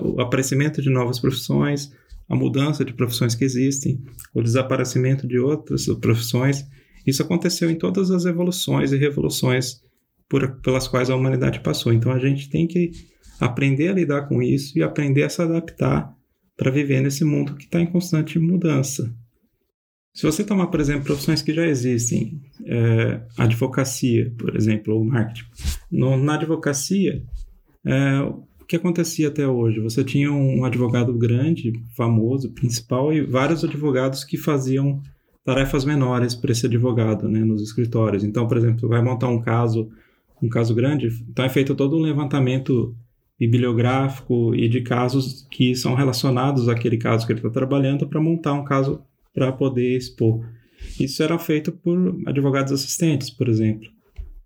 O 0.03 0.21
aparecimento 0.21 0.81
de 0.81 0.89
novas 0.89 1.19
profissões, 1.19 1.91
a 2.29 2.35
mudança 2.35 2.83
de 2.83 2.93
profissões 2.93 3.33
que 3.33 3.43
existem, 3.43 4.01
o 4.33 4.41
desaparecimento 4.41 5.27
de 5.27 5.39
outras 5.39 5.85
profissões. 5.99 6.65
Isso 7.05 7.21
aconteceu 7.21 7.69
em 7.69 7.75
todas 7.75 8.11
as 8.11 8.25
evoluções 8.25 8.91
e 8.91 8.97
revoluções 8.97 9.81
por, 10.29 10.59
pelas 10.61 10.87
quais 10.87 11.09
a 11.09 11.15
humanidade 11.15 11.61
passou. 11.61 11.93
Então 11.93 12.11
a 12.11 12.19
gente 12.19 12.49
tem 12.49 12.67
que 12.67 12.91
aprender 13.39 13.89
a 13.89 13.93
lidar 13.93 14.27
com 14.27 14.41
isso 14.41 14.77
e 14.77 14.83
aprender 14.83 15.23
a 15.23 15.29
se 15.29 15.41
adaptar 15.41 16.14
para 16.57 16.71
viver 16.71 17.01
nesse 17.01 17.23
mundo 17.23 17.55
que 17.55 17.65
está 17.65 17.79
em 17.79 17.85
constante 17.85 18.39
mudança. 18.39 19.13
Se 20.13 20.23
você 20.25 20.45
tomar, 20.45 20.67
por 20.67 20.79
exemplo, 20.79 21.03
profissões 21.03 21.41
que 21.41 21.53
já 21.53 21.67
existem, 21.67 22.41
é, 22.65 23.21
advocacia, 23.37 24.33
por 24.37 24.55
exemplo, 24.55 24.95
ou 24.95 25.03
marketing, 25.03 25.43
no, 25.91 26.15
na 26.15 26.35
advocacia, 26.35 27.21
é, 27.85 28.21
o 28.21 28.65
que 28.65 28.77
acontecia 28.77 29.27
até 29.27 29.45
hoje? 29.45 29.81
Você 29.81 30.03
tinha 30.03 30.31
um 30.31 30.63
advogado 30.63 31.13
grande, 31.13 31.73
famoso, 31.95 32.49
principal, 32.53 33.13
e 33.13 33.21
vários 33.21 33.63
advogados 33.63 34.23
que 34.23 34.37
faziam 34.37 35.01
tarefas 35.43 35.83
menores 35.83 36.33
para 36.33 36.51
esse 36.51 36.65
advogado, 36.65 37.27
né, 37.27 37.39
nos 37.39 37.61
escritórios. 37.61 38.23
Então, 38.23 38.47
por 38.47 38.57
exemplo, 38.57 38.89
vai 38.89 39.03
montar 39.03 39.27
um 39.27 39.41
caso, 39.41 39.89
um 40.41 40.49
caso 40.49 40.73
grande, 40.73 41.09
então 41.29 41.45
é 41.45 41.49
feito 41.49 41.75
todo 41.75 41.97
um 41.97 42.01
levantamento 42.01 42.95
bibliográfico 43.39 44.55
e 44.55 44.69
de 44.69 44.81
casos 44.81 45.45
que 45.51 45.75
são 45.75 45.93
relacionados 45.93 46.69
àquele 46.69 46.97
caso 46.97 47.25
que 47.25 47.33
ele 47.33 47.39
está 47.39 47.49
trabalhando 47.49 48.07
para 48.07 48.21
montar 48.21 48.53
um 48.53 48.63
caso 48.63 49.01
para 49.33 49.51
poder 49.51 49.97
expor. 49.97 50.45
Isso 50.99 51.21
era 51.21 51.37
feito 51.37 51.71
por 51.71 52.17
advogados 52.25 52.71
assistentes, 52.71 53.29
por 53.29 53.49
exemplo. 53.49 53.89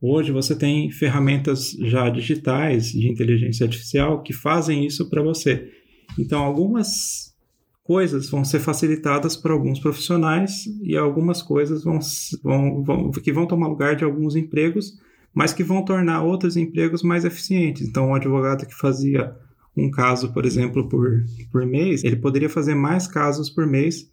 Hoje 0.01 0.31
você 0.31 0.55
tem 0.55 0.89
ferramentas 0.89 1.72
já 1.81 2.10
digitais 2.10 2.91
de 2.91 3.10
inteligência 3.10 3.65
artificial 3.65 4.24
que 4.24 4.34
fazem 4.34 4.86
isso 4.86 5.10
para 5.10 5.22
você. 5.22 5.69
Então, 6.17 6.41
algumas 6.41 7.36
coisas 7.84 8.29
vão 8.29 8.46
ser 8.46 8.60
facilitadas 8.60 9.36
por 9.36 9.51
alguns 9.51 9.79
profissionais 9.79 10.65
e 10.84 10.96
algumas 10.96 11.41
coisas 11.41 11.84
vão, 11.84 12.00
vão, 12.43 12.84
vão, 12.84 13.12
que 13.12 13.34
vão 13.34 13.46
tomar 13.46 13.67
lugar 13.67 13.96
de 13.96 14.03
alguns 14.03 14.36
empregos, 14.36 14.98
mas 15.33 15.53
que 15.53 15.63
vão 15.63 15.83
tornar 15.83 16.24
outros 16.24 16.57
empregos 16.57 17.03
mais 17.03 17.25
eficientes. 17.25 17.88
Então, 17.88 18.09
um 18.09 18.15
advogado 18.15 18.65
que 18.65 18.75
fazia 18.75 19.36
um 19.75 19.89
caso, 19.89 20.33
por 20.33 20.45
exemplo, 20.45 20.88
por, 20.89 21.24
por 21.51 21.65
mês, 21.65 22.03
ele 22.03 22.15
poderia 22.15 22.50
fazer 22.50 22.75
mais 22.75 23.07
casos 23.07 23.50
por 23.50 23.65
mês, 23.65 24.12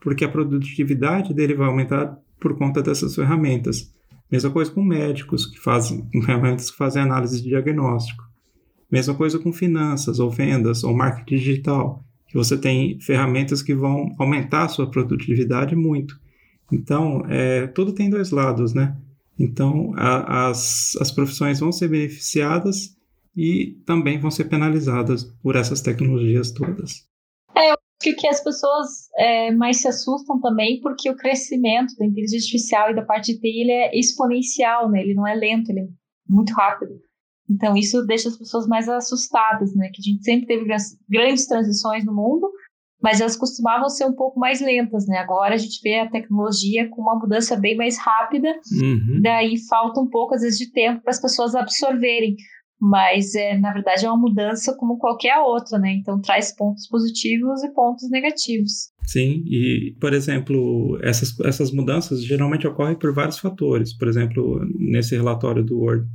porque 0.00 0.24
a 0.24 0.28
produtividade 0.28 1.34
dele 1.34 1.54
vai 1.54 1.66
aumentar 1.66 2.18
por 2.40 2.56
conta 2.56 2.82
dessas 2.82 3.14
ferramentas. 3.14 3.92
Mesma 4.30 4.50
coisa 4.50 4.70
com 4.70 4.82
médicos 4.82 5.46
que 5.46 5.58
fazem 5.58 6.08
ferramentas 6.24 6.70
que 6.70 6.76
fazem 6.76 7.02
análise 7.02 7.42
de 7.42 7.48
diagnóstico. 7.48 8.24
Mesma 8.90 9.14
coisa 9.14 9.38
com 9.38 9.52
finanças, 9.52 10.18
ou 10.18 10.30
vendas, 10.30 10.84
ou 10.84 10.94
marketing 10.94 11.36
digital, 11.36 12.04
que 12.28 12.36
você 12.36 12.56
tem 12.56 12.98
ferramentas 13.00 13.62
que 13.62 13.74
vão 13.74 14.14
aumentar 14.18 14.64
a 14.64 14.68
sua 14.68 14.90
produtividade 14.90 15.74
muito. 15.74 16.18
Então, 16.72 17.24
é, 17.28 17.66
tudo 17.68 17.92
tem 17.92 18.08
dois 18.10 18.30
lados, 18.30 18.72
né? 18.72 18.96
Então, 19.38 19.92
a, 19.96 20.48
as, 20.48 20.96
as 21.00 21.10
profissões 21.10 21.60
vão 21.60 21.72
ser 21.72 21.88
beneficiadas 21.88 22.96
e 23.36 23.82
também 23.84 24.18
vão 24.18 24.30
ser 24.30 24.44
penalizadas 24.44 25.24
por 25.42 25.56
essas 25.56 25.80
tecnologias 25.80 26.52
todas. 26.52 27.06
É, 27.56 27.70
eu 27.70 27.74
acho 27.74 28.16
que 28.16 28.28
as 28.28 28.42
pessoas 28.42 29.08
é, 29.16 29.50
mais 29.52 29.78
se 29.80 29.88
assustam 29.88 30.40
também 30.40 30.80
porque 30.80 31.10
o 31.10 31.16
crescimento 31.16 31.96
da 31.98 32.06
inteligência 32.06 32.46
artificial 32.46 32.90
e 32.90 32.94
da 32.94 33.02
parte 33.02 33.32
de 33.32 33.40
TI 33.40 33.62
ele 33.62 33.72
é 33.72 33.98
exponencial, 33.98 34.88
né? 34.90 35.00
Ele 35.00 35.14
não 35.14 35.26
é 35.26 35.34
lento, 35.34 35.70
ele 35.70 35.80
é 35.80 35.86
muito 36.28 36.52
rápido. 36.52 36.92
Então, 37.48 37.76
isso 37.76 38.04
deixa 38.06 38.28
as 38.28 38.38
pessoas 38.38 38.66
mais 38.66 38.88
assustadas, 38.88 39.74
né? 39.74 39.90
Que 39.92 40.00
a 40.00 40.12
gente 40.12 40.24
sempre 40.24 40.46
teve 40.46 40.64
grandes 41.08 41.46
transições 41.46 42.04
no 42.04 42.14
mundo, 42.14 42.50
mas 43.04 43.20
elas 43.20 43.36
costumavam 43.36 43.86
ser 43.90 44.06
um 44.06 44.14
pouco 44.14 44.40
mais 44.40 44.62
lentas, 44.62 45.06
né? 45.06 45.18
Agora 45.18 45.54
a 45.54 45.58
gente 45.58 45.78
vê 45.82 45.98
a 45.98 46.08
tecnologia 46.08 46.88
com 46.88 47.02
uma 47.02 47.18
mudança 47.18 47.54
bem 47.54 47.76
mais 47.76 47.98
rápida, 47.98 48.48
uhum. 48.80 49.20
daí 49.20 49.58
falta 49.68 50.00
um 50.00 50.08
pouco, 50.08 50.34
às 50.34 50.40
vezes, 50.40 50.58
de 50.58 50.72
tempo 50.72 51.02
para 51.02 51.10
as 51.10 51.20
pessoas 51.20 51.54
absorverem. 51.54 52.34
Mas, 52.80 53.34
é, 53.34 53.58
na 53.58 53.74
verdade, 53.74 54.06
é 54.06 54.08
uma 54.08 54.16
mudança 54.16 54.74
como 54.78 54.96
qualquer 54.96 55.36
outra, 55.36 55.78
né? 55.78 55.92
Então, 55.92 56.18
traz 56.18 56.56
pontos 56.56 56.88
positivos 56.88 57.62
e 57.62 57.74
pontos 57.74 58.10
negativos. 58.10 58.90
Sim, 59.02 59.44
e, 59.46 59.94
por 60.00 60.14
exemplo, 60.14 60.98
essas, 61.02 61.38
essas 61.40 61.70
mudanças 61.72 62.24
geralmente 62.24 62.66
ocorrem 62.66 62.98
por 62.98 63.12
vários 63.12 63.38
fatores. 63.38 63.92
Por 63.92 64.08
exemplo, 64.08 64.66
nesse 64.78 65.14
relatório 65.14 65.62
do 65.62 65.78
World 65.78 66.08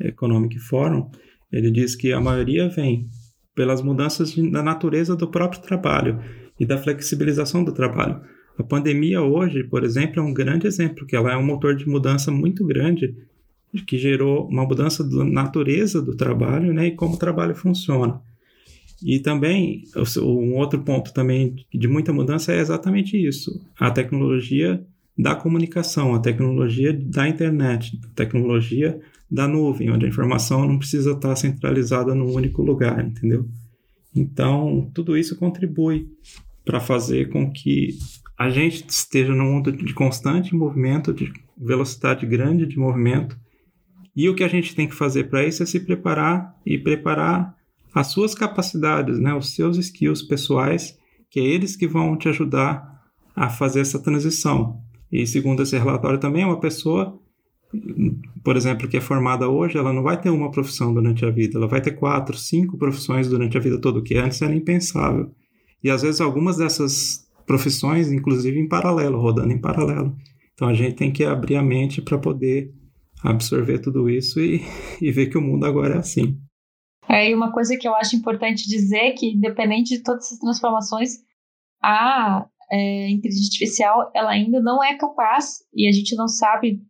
Economic 0.00 0.60
Forum, 0.60 1.10
ele 1.50 1.72
diz 1.72 1.96
que 1.96 2.12
a 2.12 2.20
maioria 2.20 2.68
vem 2.68 3.08
pelas 3.56 3.80
mudanças 3.82 4.36
da 4.36 4.62
natureza 4.62 5.16
do 5.16 5.26
próprio 5.26 5.62
trabalho 5.62 6.20
e 6.60 6.66
da 6.66 6.76
flexibilização 6.76 7.64
do 7.64 7.72
trabalho. 7.72 8.20
A 8.58 8.62
pandemia 8.62 9.22
hoje, 9.22 9.64
por 9.64 9.82
exemplo, 9.82 10.20
é 10.20 10.22
um 10.22 10.32
grande 10.32 10.66
exemplo, 10.66 11.06
que 11.06 11.16
ela 11.16 11.32
é 11.32 11.36
um 11.36 11.44
motor 11.44 11.74
de 11.74 11.88
mudança 11.88 12.30
muito 12.30 12.64
grande, 12.64 13.16
que 13.86 13.98
gerou 13.98 14.46
uma 14.46 14.64
mudança 14.64 15.02
da 15.02 15.24
natureza 15.24 16.00
do 16.00 16.14
trabalho 16.14 16.72
né, 16.72 16.86
e 16.86 16.90
como 16.92 17.14
o 17.14 17.18
trabalho 17.18 17.54
funciona. 17.54 18.20
E 19.02 19.18
também, 19.18 19.84
um 20.18 20.54
outro 20.54 20.80
ponto 20.82 21.12
também 21.12 21.56
de 21.74 21.88
muita 21.88 22.12
mudança 22.12 22.52
é 22.52 22.60
exatamente 22.60 23.16
isso, 23.16 23.60
a 23.78 23.90
tecnologia 23.90 24.82
da 25.18 25.34
comunicação, 25.34 26.14
a 26.14 26.18
tecnologia 26.18 26.92
da 26.92 27.28
internet, 27.28 27.98
a 28.04 28.14
tecnologia 28.14 29.00
da 29.30 29.48
nuvem, 29.48 29.90
onde 29.90 30.06
a 30.06 30.08
informação 30.08 30.66
não 30.66 30.78
precisa 30.78 31.12
estar 31.12 31.34
centralizada 31.36 32.14
num 32.14 32.32
único 32.32 32.62
lugar, 32.62 33.04
entendeu? 33.04 33.48
Então, 34.14 34.90
tudo 34.94 35.16
isso 35.16 35.36
contribui 35.36 36.08
para 36.64 36.80
fazer 36.80 37.28
com 37.30 37.50
que 37.50 37.98
a 38.38 38.50
gente 38.50 38.88
esteja 38.88 39.34
num 39.34 39.52
mundo 39.52 39.72
de 39.72 39.94
constante 39.94 40.54
movimento, 40.54 41.12
de 41.12 41.32
velocidade 41.56 42.26
grande 42.26 42.66
de 42.66 42.78
movimento. 42.78 43.38
E 44.14 44.28
o 44.28 44.34
que 44.34 44.44
a 44.44 44.48
gente 44.48 44.74
tem 44.74 44.88
que 44.88 44.94
fazer 44.94 45.24
para 45.24 45.44
isso 45.44 45.62
é 45.62 45.66
se 45.66 45.80
preparar 45.80 46.54
e 46.64 46.78
preparar 46.78 47.54
as 47.94 48.08
suas 48.08 48.34
capacidades, 48.34 49.18
né, 49.18 49.34
os 49.34 49.54
seus 49.54 49.78
skills 49.78 50.22
pessoais, 50.22 50.98
que 51.30 51.40
é 51.40 51.44
eles 51.44 51.76
que 51.76 51.86
vão 51.86 52.16
te 52.16 52.28
ajudar 52.28 53.02
a 53.34 53.48
fazer 53.48 53.80
essa 53.80 53.98
transição. 53.98 54.80
E 55.10 55.26
segundo 55.26 55.62
esse 55.62 55.76
relatório 55.78 56.18
também, 56.18 56.44
uma 56.44 56.60
pessoa 56.60 57.18
por 58.42 58.56
exemplo, 58.56 58.88
que 58.88 58.96
é 58.96 59.00
formada 59.00 59.48
hoje, 59.48 59.76
ela 59.76 59.92
não 59.92 60.02
vai 60.02 60.20
ter 60.20 60.30
uma 60.30 60.50
profissão 60.50 60.94
durante 60.94 61.24
a 61.24 61.30
vida, 61.30 61.58
ela 61.58 61.66
vai 61.66 61.80
ter 61.80 61.92
quatro, 61.92 62.36
cinco 62.36 62.78
profissões 62.78 63.28
durante 63.28 63.56
a 63.56 63.60
vida 63.60 63.80
toda, 63.80 63.98
o 63.98 64.02
que 64.02 64.16
antes 64.16 64.40
era 64.40 64.54
impensável. 64.54 65.30
E 65.82 65.90
às 65.90 66.02
vezes 66.02 66.20
algumas 66.20 66.56
dessas 66.56 67.26
profissões, 67.46 68.10
inclusive 68.10 68.58
em 68.58 68.68
paralelo, 68.68 69.20
rodando 69.20 69.52
em 69.52 69.60
paralelo. 69.60 70.16
Então 70.54 70.68
a 70.68 70.74
gente 70.74 70.96
tem 70.96 71.12
que 71.12 71.24
abrir 71.24 71.56
a 71.56 71.62
mente 71.62 72.00
para 72.00 72.18
poder 72.18 72.72
absorver 73.22 73.78
tudo 73.78 74.08
isso 74.08 74.40
e, 74.40 74.62
e 75.00 75.10
ver 75.10 75.26
que 75.26 75.38
o 75.38 75.42
mundo 75.42 75.66
agora 75.66 75.94
é 75.94 75.98
assim. 75.98 76.38
É, 77.08 77.30
e 77.30 77.34
uma 77.34 77.52
coisa 77.52 77.76
que 77.76 77.86
eu 77.86 77.94
acho 77.94 78.16
importante 78.16 78.68
dizer 78.68 78.98
é 78.98 79.12
que, 79.12 79.32
independente 79.32 79.96
de 79.96 80.02
todas 80.02 80.26
essas 80.26 80.38
transformações, 80.38 81.18
a 81.80 82.46
é, 82.70 83.10
inteligência 83.10 83.46
artificial 83.46 84.10
ela 84.14 84.30
ainda 84.30 84.60
não 84.60 84.82
é 84.82 84.96
capaz, 84.96 85.58
e 85.72 85.88
a 85.88 85.92
gente 85.92 86.16
não 86.16 86.26
sabe 86.26 86.82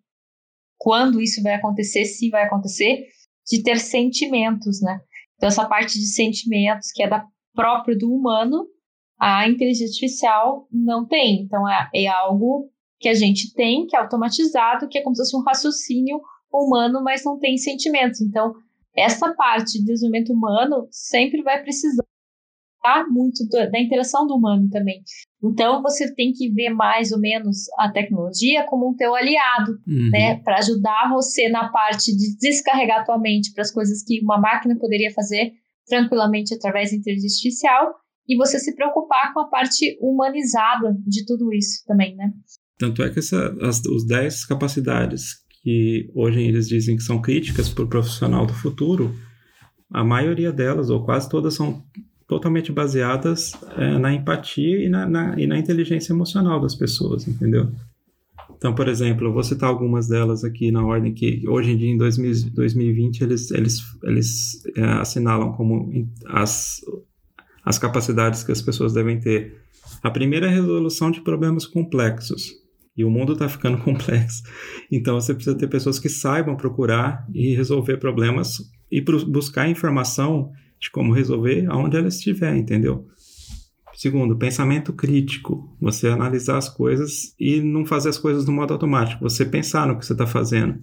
quando 0.78 1.20
isso 1.20 1.42
vai 1.42 1.54
acontecer, 1.54 2.04
se 2.04 2.30
vai 2.30 2.44
acontecer, 2.44 3.06
de 3.46 3.62
ter 3.62 3.78
sentimentos, 3.78 4.80
né? 4.82 5.00
Então, 5.36 5.48
essa 5.48 5.66
parte 5.66 5.98
de 5.98 6.06
sentimentos, 6.06 6.90
que 6.92 7.02
é 7.02 7.08
da 7.08 7.24
própria 7.54 7.96
do 7.96 8.12
humano, 8.12 8.66
a 9.18 9.48
inteligência 9.48 9.86
artificial 9.86 10.66
não 10.70 11.06
tem. 11.06 11.42
Então, 11.42 11.68
é, 11.68 11.88
é 11.94 12.06
algo 12.06 12.70
que 12.98 13.08
a 13.08 13.14
gente 13.14 13.52
tem, 13.54 13.86
que 13.86 13.96
é 13.96 14.00
automatizado, 14.00 14.88
que 14.88 14.98
é 14.98 15.02
como 15.02 15.14
se 15.14 15.22
fosse 15.22 15.36
um 15.36 15.42
raciocínio 15.42 16.20
humano, 16.52 17.02
mas 17.02 17.24
não 17.24 17.38
tem 17.38 17.56
sentimentos. 17.56 18.20
Então, 18.20 18.54
essa 18.96 19.34
parte 19.34 19.78
de 19.78 19.84
desenvolvimento 19.84 20.32
humano 20.32 20.88
sempre 20.90 21.42
vai 21.42 21.62
precisar 21.62 22.04
muito 23.08 23.46
da 23.48 23.80
interação 23.80 24.26
do 24.26 24.34
humano 24.34 24.68
também. 24.70 25.02
Então 25.42 25.82
você 25.82 26.12
tem 26.14 26.32
que 26.32 26.50
ver 26.50 26.70
mais 26.70 27.12
ou 27.12 27.20
menos 27.20 27.66
a 27.78 27.90
tecnologia 27.90 28.64
como 28.66 28.88
um 28.88 28.94
teu 28.94 29.14
aliado, 29.14 29.72
uhum. 29.86 30.10
né, 30.10 30.36
para 30.42 30.58
ajudar 30.58 31.10
você 31.12 31.48
na 31.48 31.68
parte 31.68 32.16
de 32.16 32.36
descarregar 32.38 33.04
tua 33.04 33.18
mente 33.18 33.52
para 33.52 33.62
as 33.62 33.70
coisas 33.70 34.02
que 34.02 34.20
uma 34.22 34.38
máquina 34.38 34.76
poderia 34.78 35.12
fazer 35.12 35.52
tranquilamente 35.86 36.54
através 36.54 36.90
da 36.90 36.96
inteligência 36.96 37.36
artificial 37.36 37.94
e 38.28 38.36
você 38.36 38.58
se 38.58 38.74
preocupar 38.74 39.32
com 39.32 39.40
a 39.40 39.48
parte 39.48 39.96
humanizada 40.00 40.96
de 41.06 41.24
tudo 41.24 41.52
isso 41.52 41.84
também, 41.86 42.16
né? 42.16 42.32
Tanto 42.78 43.02
é 43.02 43.10
que 43.10 43.20
essa, 43.20 43.54
as 43.62 43.80
os 43.84 44.06
10 44.06 44.46
capacidades 44.46 45.46
que 45.62 46.10
hoje 46.14 46.42
eles 46.42 46.68
dizem 46.68 46.96
que 46.96 47.02
são 47.02 47.20
críticas 47.20 47.68
para 47.68 47.84
o 47.84 47.88
profissional 47.88 48.46
do 48.46 48.52
futuro, 48.52 49.14
a 49.90 50.04
maioria 50.04 50.52
delas, 50.52 50.90
ou 50.90 51.04
quase 51.04 51.28
todas, 51.28 51.54
são 51.54 51.82
totalmente 52.28 52.72
baseadas 52.72 53.52
é, 53.76 53.98
na 53.98 54.12
empatia 54.12 54.84
e 54.84 54.88
na, 54.88 55.06
na, 55.06 55.40
e 55.40 55.46
na 55.46 55.58
inteligência 55.58 56.12
emocional 56.12 56.60
das 56.60 56.74
pessoas, 56.74 57.26
entendeu? 57.28 57.70
Então, 58.56 58.74
por 58.74 58.88
exemplo, 58.88 59.26
eu 59.26 59.32
vou 59.32 59.44
citar 59.44 59.68
algumas 59.68 60.08
delas 60.08 60.42
aqui 60.42 60.70
na 60.70 60.84
ordem 60.84 61.12
que 61.12 61.46
hoje 61.46 61.72
em 61.72 61.76
dia, 61.76 61.90
em 61.90 61.98
2000, 61.98 62.50
2020, 62.52 63.20
eles, 63.20 63.50
eles, 63.50 63.80
eles 64.02 64.62
é, 64.76 64.82
assinalam 64.82 65.52
como 65.52 65.90
as, 66.26 66.80
as 67.64 67.78
capacidades 67.78 68.42
que 68.42 68.52
as 68.52 68.62
pessoas 68.62 68.92
devem 68.92 69.20
ter. 69.20 69.60
A 70.02 70.10
primeira 70.10 70.46
é 70.46 70.48
a 70.48 70.52
resolução 70.52 71.10
de 71.10 71.20
problemas 71.20 71.66
complexos. 71.66 72.54
E 72.96 73.04
o 73.04 73.10
mundo 73.10 73.34
está 73.34 73.46
ficando 73.46 73.76
complexo. 73.84 74.42
Então, 74.90 75.20
você 75.20 75.34
precisa 75.34 75.56
ter 75.56 75.68
pessoas 75.68 75.98
que 75.98 76.08
saibam 76.08 76.56
procurar 76.56 77.26
e 77.34 77.54
resolver 77.54 77.98
problemas 77.98 78.62
e 78.90 79.00
buscar 79.00 79.68
informação 79.68 80.50
de 80.80 80.90
como 80.90 81.12
resolver 81.12 81.66
aonde 81.68 81.96
ela 81.96 82.08
estiver, 82.08 82.54
entendeu? 82.56 83.06
Segundo, 83.94 84.36
pensamento 84.36 84.92
crítico. 84.92 85.74
Você 85.80 86.08
analisar 86.08 86.58
as 86.58 86.68
coisas 86.68 87.34
e 87.40 87.60
não 87.60 87.86
fazer 87.86 88.10
as 88.10 88.18
coisas 88.18 88.44
no 88.44 88.52
modo 88.52 88.74
automático. 88.74 89.22
Você 89.22 89.44
pensar 89.44 89.86
no 89.86 89.98
que 89.98 90.04
você 90.04 90.12
está 90.12 90.26
fazendo. 90.26 90.78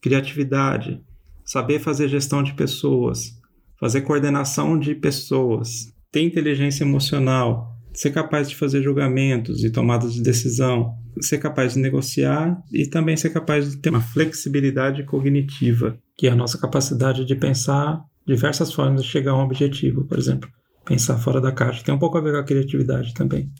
Criatividade. 0.00 1.02
Saber 1.42 1.78
fazer 1.78 2.08
gestão 2.08 2.42
de 2.42 2.52
pessoas. 2.52 3.32
Fazer 3.78 4.02
coordenação 4.02 4.78
de 4.78 4.94
pessoas. 4.94 5.90
Ter 6.12 6.20
inteligência 6.20 6.84
emocional. 6.84 7.80
ser 7.92 8.10
capaz 8.10 8.48
de 8.48 8.56
fazer 8.56 8.82
julgamentos 8.82 9.64
e 9.64 9.70
tomadas 9.70 10.14
de 10.14 10.22
decisão, 10.22 10.94
ser 11.20 11.38
capaz 11.38 11.74
de 11.74 11.80
negociar 11.80 12.62
e 12.72 12.86
também 12.86 13.16
ser 13.16 13.30
capaz 13.30 13.70
de 13.70 13.76
ter 13.78 13.90
uma 13.90 14.00
flexibilidade 14.00 15.04
cognitiva, 15.04 15.98
que 16.16 16.26
é 16.26 16.30
a 16.30 16.36
nossa 16.36 16.58
capacidade 16.58 17.24
de 17.24 17.34
pensar 17.34 18.02
diversas 18.30 18.72
formas 18.72 19.02
de 19.02 19.08
chegar 19.08 19.32
a 19.32 19.36
um 19.36 19.44
objetivo, 19.44 20.06
por 20.06 20.18
exemplo. 20.18 20.48
Pensar 20.84 21.18
fora 21.18 21.40
da 21.40 21.52
caixa. 21.52 21.84
Tem 21.84 21.94
um 21.94 21.98
pouco 21.98 22.16
a 22.16 22.20
ver 22.20 22.32
com 22.32 22.38
a 22.38 22.44
criatividade 22.44 23.12
também. 23.14 23.50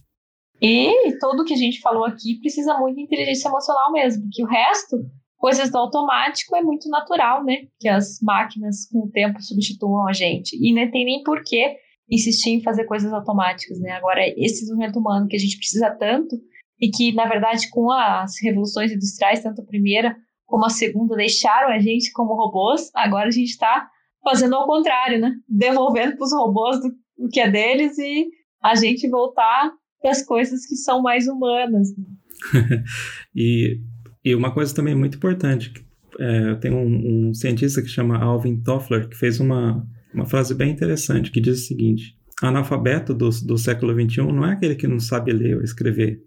E 0.63 1.19
tudo 1.19 1.45
que 1.45 1.55
a 1.55 1.57
gente 1.57 1.81
falou 1.81 2.05
aqui 2.05 2.39
precisa 2.39 2.79
muito 2.79 2.97
de 2.97 3.03
inteligência 3.03 3.49
emocional 3.49 3.93
mesmo, 3.93 4.23
porque 4.23 4.43
o 4.43 4.47
resto, 4.47 4.97
coisas 5.39 5.71
do 5.71 5.79
automático, 5.79 6.55
é 6.55 6.63
muito 6.63 6.89
natural, 6.89 7.43
né? 7.45 7.67
Que 7.79 7.89
as 7.89 8.19
máquinas 8.23 8.87
com 8.91 9.07
o 9.07 9.11
tempo 9.11 9.41
substituam 9.43 10.07
a 10.07 10.13
gente. 10.13 10.57
E 10.57 10.73
não 10.73 10.91
tem 10.91 11.05
nem 11.05 11.23
porquê 11.23 11.77
insistir 12.11 12.51
em 12.51 12.63
fazer 12.63 12.85
coisas 12.85 13.13
automáticas, 13.13 13.81
né? 13.81 13.93
Agora, 13.93 14.21
esse 14.37 14.61
desenvolvimento 14.61 14.99
humano 14.99 15.29
que 15.29 15.37
a 15.37 15.41
gente 15.41 15.57
precisa 15.57 15.91
tanto 15.91 16.37
e 16.81 16.91
que, 16.91 17.13
na 17.13 17.27
verdade, 17.27 17.69
com 17.71 17.91
as 17.91 18.35
revoluções 18.43 18.93
industriais, 18.93 19.43
tanto 19.43 19.63
a 19.63 19.65
primeira 19.67 20.17
como 20.47 20.67
a 20.67 20.71
segunda, 20.71 21.15
deixaram 21.17 21.69
a 21.69 21.79
gente 21.79 22.13
como 22.13 22.35
robôs, 22.35 22.91
agora 22.95 23.29
a 23.29 23.31
gente 23.31 23.51
está 23.51 23.89
fazendo 24.23 24.55
ao 24.55 24.67
contrário, 24.67 25.21
né? 25.21 25.35
Devolvendo 25.49 26.17
para 26.17 26.25
os 26.25 26.33
robôs 26.33 26.79
o 27.19 27.29
que 27.29 27.41
é 27.41 27.51
deles 27.51 27.99
e 27.99 28.29
a 28.63 28.75
gente 28.75 29.09
voltar 29.09 29.73
para 30.01 30.11
as 30.11 30.25
coisas 30.25 30.67
que 30.67 30.77
são 30.77 31.03
mais 31.03 31.27
humanas. 31.27 31.89
Né? 31.97 32.85
e, 33.35 33.81
e 34.25 34.35
uma 34.35 34.53
coisa 34.53 34.75
também 34.75 34.95
muito 34.95 35.17
importante, 35.17 35.73
é, 36.19 36.55
tem 36.57 36.73
um, 36.73 37.29
um 37.29 37.35
cientista 37.35 37.83
que 37.83 37.89
chama 37.89 38.19
Alvin 38.19 38.61
Toffler 38.63 39.09
que 39.09 39.17
fez 39.17 39.41
uma 39.41 39.87
uma 40.13 40.27
frase 40.27 40.55
bem 40.55 40.71
interessante 40.71 41.31
que 41.31 41.41
diz 41.41 41.61
o 41.61 41.67
seguinte: 41.67 42.17
analfabeto 42.43 43.15
do, 43.15 43.29
do 43.29 43.57
século 43.57 43.93
XXI 43.95 44.23
não 44.23 44.45
é 44.45 44.53
aquele 44.53 44.75
que 44.75 44.87
não 44.87 44.99
sabe 44.99 45.33
ler 45.33 45.57
ou 45.57 45.63
escrever, 45.63 46.23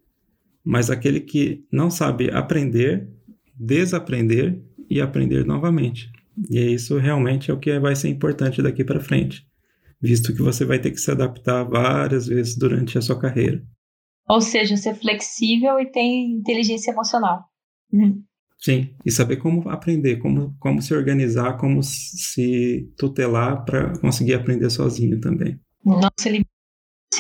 mas 0.64 0.90
aquele 0.90 1.20
que 1.20 1.66
não 1.72 1.90
sabe 1.90 2.30
aprender, 2.32 3.08
desaprender 3.56 4.60
e 4.90 5.02
aprender 5.02 5.46
novamente. 5.46 6.12
E 6.50 6.60
isso 6.60 6.98
realmente 6.98 7.52
é 7.52 7.54
o 7.54 7.60
que 7.60 7.80
vai 7.80 7.96
ser 7.96 8.10
importante 8.10 8.62
daqui 8.62 8.84
para 8.84 9.00
frente, 9.00 9.46
visto 10.02 10.34
que 10.34 10.42
você 10.42 10.66
vai 10.66 10.80
ter 10.80 10.92
que 10.92 11.00
se 11.00 11.12
adaptar 11.12 11.64
várias 11.64 12.28
vezes 12.28 12.58
durante 12.58 12.98
a 12.98 13.02
sua 13.02 13.20
carreira. 13.20 13.64
Ou 14.28 14.42
seja, 14.42 14.78
ser 14.78 14.96
flexível 14.96 15.80
e 15.80 15.92
ter 15.92 16.02
inteligência 16.02 16.92
emocional. 16.92 17.46
Uhum. 17.92 18.24
Sim, 18.58 18.96
e 19.06 19.12
saber 19.12 19.38
como 19.38 19.70
aprender, 19.70 20.18
como, 20.18 20.56
como 20.58 20.82
se 20.82 20.94
organizar, 20.94 21.58
como 21.58 21.84
se 21.84 22.90
tutelar 22.98 23.66
para 23.66 23.98
conseguir 24.00 24.36
aprender 24.36 24.70
sozinho 24.70 25.20
também. 25.20 25.60
Não 25.84 26.10
ser 26.18 26.46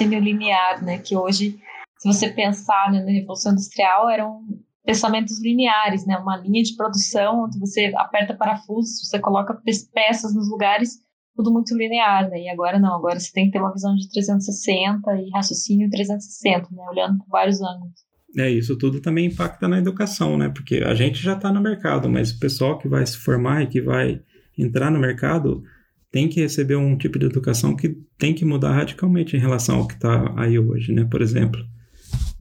linear, 0.06 0.84
né? 0.84 1.00
Que 1.00 1.18
hoje, 1.18 1.60
se 2.00 2.08
você 2.08 2.30
pensar 2.30 2.92
né, 2.92 3.04
na 3.04 3.12
Revolução 3.12 3.52
Industrial, 3.52 4.10
eram 4.10 4.46
pensamentos 4.86 5.42
lineares, 5.42 6.06
né? 6.06 6.18
Uma 6.18 6.38
linha 6.38 6.64
de 6.64 6.76
produção 6.76 7.46
onde 7.46 7.60
você 7.60 7.92
aperta 7.96 8.36
parafusos, 8.36 9.08
você 9.08 9.20
coloca 9.20 9.60
peças 9.94 10.34
nos 10.36 10.50
lugares, 10.50 11.00
tudo 11.36 11.52
muito 11.52 11.76
linear, 11.76 12.30
né? 12.30 12.44
E 12.44 12.50
agora 12.50 12.80
não, 12.80 12.96
agora 12.96 13.20
você 13.20 13.32
tem 13.32 13.46
que 13.46 13.52
ter 13.52 13.60
uma 13.60 13.74
visão 13.74 13.96
de 13.96 14.10
360 14.10 15.16
e 15.16 15.30
raciocínio 15.32 15.90
360, 15.90 16.68
né? 16.72 16.84
Olhando 16.92 17.18
por 17.20 17.28
vários 17.30 17.62
ângulos. 17.62 18.04
É, 18.38 18.50
isso 18.50 18.78
tudo 18.78 19.00
também 19.00 19.28
impacta 19.28 19.68
na 19.68 19.78
educação, 19.78 20.38
né? 20.38 20.50
Porque 20.50 20.78
a 20.78 20.94
gente 20.96 21.22
já 21.22 21.34
está 21.34 21.52
no 21.52 21.62
mercado, 21.62 22.10
mas 22.10 22.32
o 22.32 22.40
pessoal 22.40 22.78
que 22.78 22.88
vai 22.88 23.06
se 23.06 23.18
formar 23.18 23.64
e 23.64 23.68
que 23.68 23.82
vai 23.82 24.22
entrar 24.58 24.92
no 24.92 25.00
mercado 25.00 25.64
tem 26.12 26.28
que 26.28 26.42
receber 26.42 26.76
um 26.76 26.98
tipo 26.98 27.18
de 27.18 27.26
educação 27.26 27.76
que 27.76 27.98
tem 28.18 28.34
que 28.34 28.46
mudar 28.46 28.74
radicalmente 28.74 29.36
em 29.36 29.40
relação 29.40 29.78
ao 29.78 29.88
que 29.88 29.96
está 29.96 30.34
aí 30.38 30.60
hoje, 30.60 30.94
né? 30.94 31.06
Por 31.06 31.22
exemplo, 31.22 31.60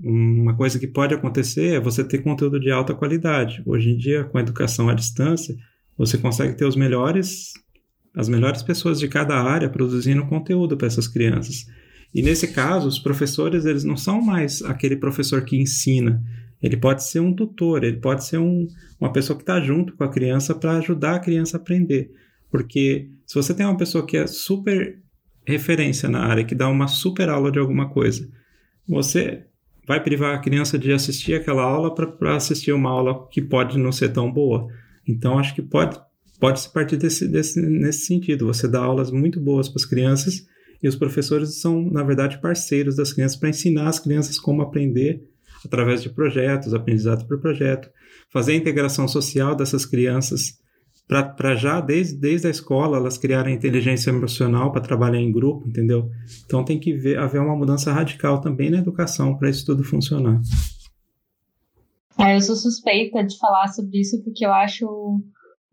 uma 0.03 0.57
coisa 0.57 0.79
que 0.79 0.87
pode 0.87 1.15
acontecer 1.15 1.75
é 1.75 1.81
você 1.81 2.03
ter 2.03 2.19
conteúdo 2.19 2.59
de 2.59 2.71
alta 2.71 2.95
qualidade. 2.95 3.63
Hoje 3.65 3.91
em 3.91 3.97
dia, 3.97 4.25
com 4.25 4.39
a 4.39 4.41
educação 4.41 4.89
à 4.89 4.95
distância, 4.95 5.57
você 5.97 6.19
consegue 6.19 6.57
ter 6.57 6.65
os 6.65 6.75
melhores, 6.75 7.53
as 8.15 8.29
melhores 8.29 8.63
pessoas 8.63 8.99
de 8.99 9.07
cada 9.07 9.41
área 9.41 9.69
produzindo 9.69 10.27
conteúdo 10.27 10.77
para 10.77 10.89
essas 10.89 11.07
crianças. 11.07 11.67
E 12.13 12.21
nesse 12.21 12.49
caso, 12.49 12.89
os 12.89 12.99
professores 12.99 13.65
eles 13.65 13.85
não 13.85 13.97
são 13.97 14.21
mais 14.21 14.61
aquele 14.63 14.97
professor 14.97 15.43
que 15.45 15.57
ensina. 15.57 16.23
Ele 16.61 16.77
pode 16.77 17.05
ser 17.05 17.21
um 17.21 17.35
tutor, 17.35 17.85
ele 17.85 17.99
pode 17.99 18.25
ser 18.25 18.39
um, 18.39 18.67
uma 19.01 19.13
pessoa 19.13 19.37
que 19.37 19.43
está 19.43 19.61
junto 19.61 19.97
com 19.97 20.05
a 20.05 20.11
criança 20.11 20.55
para 20.55 20.79
ajudar 20.79 21.17
a 21.17 21.21
criança 21.21 21.57
a 21.57 21.61
aprender. 21.61 22.11
Porque 22.51 23.09
se 23.27 23.35
você 23.35 23.55
tem 23.55 23.65
uma 23.65 23.77
pessoa 23.77 24.07
que 24.07 24.17
é 24.17 24.27
super 24.27 25.01
referência 25.47 26.09
na 26.09 26.25
área, 26.25 26.45
que 26.45 26.55
dá 26.55 26.69
uma 26.69 26.87
super 26.87 27.29
aula 27.29 27.51
de 27.51 27.59
alguma 27.59 27.89
coisa, 27.89 28.29
você 28.87 29.47
vai 29.87 30.03
privar 30.03 30.35
a 30.35 30.39
criança 30.39 30.79
de 30.79 30.93
assistir 30.93 31.35
aquela 31.35 31.63
aula 31.63 31.95
para 31.95 32.37
assistir 32.37 32.73
uma 32.73 32.91
aula 32.91 33.27
que 33.29 33.43
pode 33.43 33.79
não 33.79 33.93
ser 33.93 34.11
tão 34.11 34.31
boa. 34.31 34.69
Então, 35.07 35.39
acho 35.39 35.55
que 35.55 35.63
pode, 35.63 35.99
pode 36.39 36.61
se 36.61 36.73
partir 36.73 36.97
desse, 36.97 37.27
desse, 37.27 37.61
nesse 37.61 38.07
sentido. 38.07 38.47
Você 38.47 38.69
dá 38.69 38.81
aulas 38.81 39.11
muito 39.11 39.41
boas 39.41 39.69
para 39.69 39.81
as 39.81 39.85
crianças 39.85 40.47
e 40.83 40.89
os 40.89 40.97
professores 40.97 41.61
são, 41.61 41.91
na 41.91 42.03
verdade, 42.03 42.41
parceiros 42.41 42.97
das 42.97 43.13
crianças 43.13 43.37
para 43.37 43.49
ensinar 43.49 43.89
as 43.89 43.99
crianças 43.99 44.39
como 44.39 44.63
aprender 44.63 45.23
através 45.65 46.03
de 46.03 46.11
projetos, 46.11 46.75
aprendizado 46.75 47.27
por 47.27 47.41
projeto, 47.41 47.89
fazer 48.33 48.53
a 48.53 48.57
integração 48.57 49.07
social 49.07 49.55
dessas 49.55 49.87
crianças 49.87 50.61
para 51.07 51.55
já, 51.55 51.81
desde, 51.81 52.17
desde 52.17 52.47
a 52.47 52.51
escola, 52.51 52.97
elas 52.97 53.19
criarem 53.19 53.55
inteligência 53.55 54.11
emocional 54.11 54.73
para 54.73 54.81
trabalhar 54.81 55.21
em 55.21 55.31
grupo, 55.31 55.69
entendeu? 55.69 56.11
Então 56.45 56.65
tem 56.65 56.79
que 56.79 56.93
ver, 56.95 57.19
haver 57.19 57.41
uma 57.41 57.57
mudança 57.57 57.93
radical 57.93 58.41
também 58.41 58.71
na 58.71 58.79
educação 58.79 59.37
para 59.37 59.51
isso 59.51 59.67
tudo 59.67 59.85
funcionar. 59.85 60.41
É, 62.19 62.37
eu 62.37 62.41
sou 62.41 62.57
suspeita 62.57 63.25
de 63.25 63.37
falar 63.39 63.69
sobre 63.69 64.01
isso 64.01 64.23
porque 64.23 64.45
eu 64.45 64.53
acho 64.53 64.87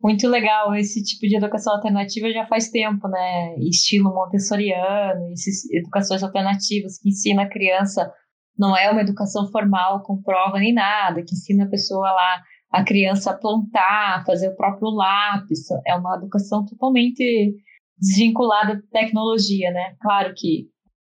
muito 0.01 0.27
legal 0.27 0.73
esse 0.75 1.03
tipo 1.03 1.27
de 1.27 1.35
educação 1.35 1.73
alternativa 1.73 2.31
já 2.31 2.45
faz 2.47 2.69
tempo, 2.69 3.07
né? 3.07 3.55
Estilo 3.59 4.13
montessoriano, 4.13 5.31
essas 5.31 5.69
educações 5.71 6.23
alternativas 6.23 6.97
que 6.97 7.09
ensina 7.09 7.43
a 7.43 7.49
criança, 7.49 8.11
não 8.57 8.75
é 8.75 8.89
uma 8.89 9.01
educação 9.01 9.49
formal 9.51 10.01
com 10.03 10.21
prova 10.21 10.59
nem 10.59 10.73
nada, 10.73 11.21
que 11.21 11.33
ensina 11.33 11.65
a 11.65 11.69
pessoa 11.69 12.09
lá, 12.11 12.41
a 12.71 12.83
criança 12.83 13.33
plantar, 13.33 14.23
fazer 14.25 14.49
o 14.49 14.55
próprio 14.55 14.89
lápis, 14.89 15.67
é 15.87 15.95
uma 15.95 16.15
educação 16.17 16.65
totalmente 16.65 17.55
desvinculada 17.97 18.75
da 18.75 18.81
tecnologia, 18.91 19.71
né? 19.71 19.95
Claro 19.99 20.33
que 20.35 20.67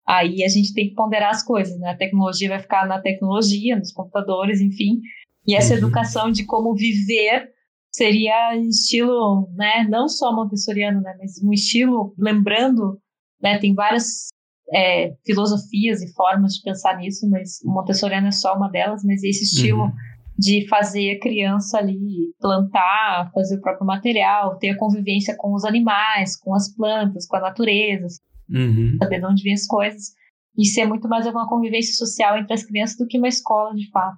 aí 0.05 0.43
a 0.43 0.49
gente 0.49 0.73
tem 0.73 0.89
que 0.89 0.95
ponderar 0.95 1.29
as 1.29 1.43
coisas, 1.43 1.79
né? 1.79 1.91
A 1.91 1.97
tecnologia 1.97 2.49
vai 2.49 2.59
ficar 2.59 2.85
na 2.85 3.01
tecnologia, 3.01 3.75
nos 3.75 3.91
computadores, 3.91 4.61
enfim, 4.61 4.99
e 5.47 5.55
essa 5.55 5.73
uhum. 5.73 5.77
educação 5.79 6.31
de 6.31 6.45
como 6.45 6.75
viver 6.75 7.49
seria 7.93 8.55
estilo, 8.57 9.47
né, 9.55 9.85
não 9.89 10.09
só 10.09 10.35
montessoriano, 10.35 10.99
né, 10.99 11.15
mas 11.17 11.41
um 11.41 11.53
estilo 11.53 12.13
lembrando, 12.17 12.99
né, 13.41 13.57
tem 13.57 13.73
várias 13.73 14.27
é, 14.73 15.13
filosofias 15.25 16.01
e 16.01 16.11
formas 16.13 16.55
de 16.55 16.63
pensar 16.63 16.97
nisso, 16.97 17.29
mas 17.29 17.61
o 17.63 17.71
montessoriano 17.71 18.27
é 18.27 18.31
só 18.31 18.55
uma 18.55 18.69
delas, 18.69 19.01
mas 19.05 19.23
esse 19.23 19.43
estilo 19.43 19.83
uhum. 19.83 19.93
De 20.37 20.67
fazer 20.67 21.15
a 21.15 21.19
criança 21.19 21.77
ali 21.77 22.33
plantar, 22.39 23.31
fazer 23.33 23.57
o 23.57 23.61
próprio 23.61 23.85
material, 23.85 24.57
ter 24.57 24.69
a 24.69 24.77
convivência 24.77 25.35
com 25.37 25.53
os 25.53 25.63
animais, 25.63 26.37
com 26.37 26.53
as 26.53 26.73
plantas, 26.75 27.25
com 27.27 27.37
a 27.37 27.41
natureza, 27.41 28.07
uhum. 28.49 28.97
saber 28.99 29.19
de 29.19 29.25
onde 29.25 29.43
vêm 29.43 29.53
as 29.53 29.65
coisas, 29.65 30.13
isso 30.57 30.79
é 30.79 30.85
muito 30.85 31.07
mais 31.07 31.25
uma 31.25 31.47
convivência 31.47 31.93
social 31.93 32.37
entre 32.37 32.53
as 32.53 32.63
crianças 32.63 32.97
do 32.97 33.07
que 33.07 33.17
uma 33.17 33.27
escola 33.27 33.73
de 33.73 33.89
fato 33.91 34.17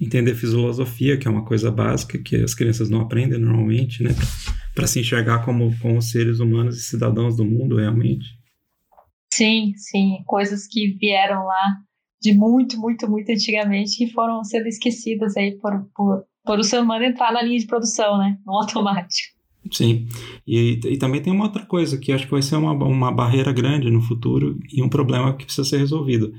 entender 0.00 0.34
filosofia, 0.34 1.16
que 1.16 1.28
é 1.28 1.30
uma 1.30 1.44
coisa 1.44 1.70
básica 1.70 2.18
que 2.18 2.36
as 2.36 2.54
crianças 2.54 2.90
não 2.90 3.00
aprendem 3.00 3.38
normalmente, 3.38 4.02
né? 4.02 4.10
Para 4.74 4.86
se 4.86 5.00
enxergar 5.00 5.44
como, 5.44 5.76
como 5.78 6.02
seres 6.02 6.40
humanos 6.40 6.76
e 6.76 6.82
cidadãos 6.82 7.36
do 7.36 7.44
mundo, 7.44 7.76
realmente. 7.76 8.26
Sim, 9.32 9.72
sim. 9.76 10.22
Coisas 10.26 10.66
que 10.66 10.96
vieram 10.98 11.44
lá 11.44 11.76
de 12.24 12.34
muito, 12.34 12.80
muito, 12.80 13.08
muito 13.08 13.30
antigamente 13.30 13.98
que 13.98 14.10
foram 14.10 14.42
sendo 14.42 14.66
esquecidas 14.66 15.36
aí 15.36 15.58
por, 15.58 15.86
por, 15.94 16.24
por 16.42 16.58
o 16.58 16.64
ser 16.64 16.80
humano 16.80 17.04
entrar 17.04 17.30
na 17.32 17.42
linha 17.42 17.58
de 17.58 17.66
produção, 17.66 18.16
né? 18.16 18.38
No 18.46 18.54
automático. 18.54 19.34
Sim, 19.70 20.06
e, 20.46 20.80
e 20.84 20.96
também 20.96 21.20
tem 21.22 21.32
uma 21.32 21.44
outra 21.44 21.64
coisa 21.64 21.98
que 21.98 22.12
acho 22.12 22.24
que 22.24 22.30
vai 22.30 22.42
ser 22.42 22.56
uma, 22.56 22.72
uma 22.72 23.12
barreira 23.12 23.52
grande 23.52 23.90
no 23.90 24.00
futuro 24.00 24.58
e 24.72 24.82
um 24.82 24.88
problema 24.88 25.34
que 25.36 25.44
precisa 25.44 25.68
ser 25.68 25.78
resolvido 25.78 26.32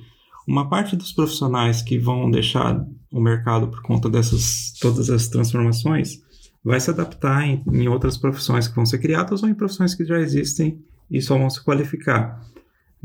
uma 0.48 0.70
parte 0.70 0.96
dos 0.96 1.12
profissionais 1.12 1.82
que 1.82 1.98
vão 1.98 2.30
deixar 2.30 2.86
o 3.12 3.20
mercado 3.20 3.68
por 3.68 3.82
conta 3.82 4.10
dessas 4.10 4.74
todas 4.80 5.10
as 5.10 5.28
transformações 5.28 6.24
vai 6.64 6.80
se 6.80 6.90
adaptar 6.90 7.48
em, 7.48 7.64
em 7.72 7.88
outras 7.88 8.18
profissões 8.18 8.68
que 8.68 8.76
vão 8.76 8.86
ser 8.86 8.98
criadas 8.98 9.44
ou 9.44 9.50
em 9.50 9.56
profissões 9.56 9.94
que 9.94 10.06
já 10.06 10.20
existem 10.20 10.80
e 11.10 11.22
só 11.22 11.38
vão 11.38 11.50
se 11.50 11.64
qualificar. 11.64 12.42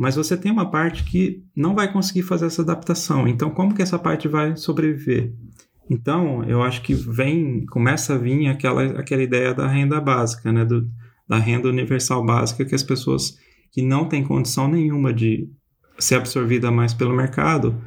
Mas 0.01 0.17
você 0.17 0.35
tem 0.35 0.51
uma 0.51 0.71
parte 0.71 1.05
que 1.05 1.45
não 1.55 1.75
vai 1.75 1.93
conseguir 1.93 2.23
fazer 2.23 2.47
essa 2.47 2.63
adaptação. 2.63 3.29
Então, 3.29 3.51
como 3.51 3.75
que 3.75 3.83
essa 3.83 3.99
parte 3.99 4.27
vai 4.27 4.57
sobreviver? 4.57 5.35
Então, 5.91 6.43
eu 6.45 6.63
acho 6.63 6.81
que 6.81 6.95
vem, 6.95 7.67
começa 7.67 8.15
a 8.15 8.17
vir 8.17 8.47
aquela, 8.49 8.83
aquela 8.99 9.23
ideia 9.23 9.53
da 9.53 9.69
renda 9.69 10.01
básica, 10.01 10.51
né? 10.51 10.65
Do, 10.65 10.89
da 11.29 11.37
renda 11.37 11.69
universal 11.69 12.25
básica, 12.25 12.65
que 12.65 12.75
as 12.75 12.83
pessoas 12.83 13.37
que 13.71 13.83
não 13.83 14.09
têm 14.09 14.25
condição 14.25 14.67
nenhuma 14.69 15.13
de 15.13 15.51
ser 15.99 16.15
absorvida 16.15 16.71
mais 16.71 16.95
pelo 16.95 17.15
mercado, 17.15 17.79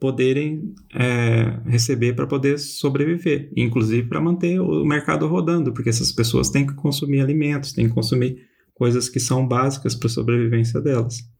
poderem 0.00 0.74
é, 0.92 1.60
receber 1.66 2.14
para 2.14 2.26
poder 2.26 2.58
sobreviver, 2.58 3.48
inclusive 3.56 4.08
para 4.08 4.20
manter 4.20 4.58
o 4.58 4.84
mercado 4.84 5.28
rodando, 5.28 5.72
porque 5.72 5.88
essas 5.88 6.10
pessoas 6.10 6.50
têm 6.50 6.66
que 6.66 6.74
consumir 6.74 7.20
alimentos, 7.20 7.72
têm 7.72 7.86
que 7.86 7.94
consumir 7.94 8.38
coisas 8.74 9.08
que 9.08 9.20
são 9.20 9.46
básicas 9.46 9.94
para 9.94 10.08
a 10.08 10.10
sobrevivência 10.10 10.80
delas. 10.80 11.32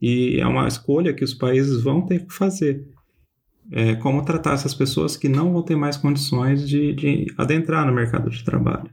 E 0.00 0.38
é 0.40 0.46
uma 0.46 0.68
escolha 0.68 1.14
que 1.14 1.24
os 1.24 1.34
países 1.34 1.82
vão 1.82 2.04
ter 2.04 2.26
que 2.26 2.32
fazer. 2.32 2.86
É, 3.72 3.96
como 3.96 4.24
tratar 4.24 4.54
essas 4.54 4.74
pessoas 4.74 5.16
que 5.16 5.28
não 5.28 5.52
vão 5.52 5.62
ter 5.62 5.74
mais 5.74 5.96
condições 5.96 6.68
de, 6.68 6.94
de 6.94 7.26
adentrar 7.36 7.84
no 7.84 7.92
mercado 7.92 8.30
de 8.30 8.44
trabalho. 8.44 8.88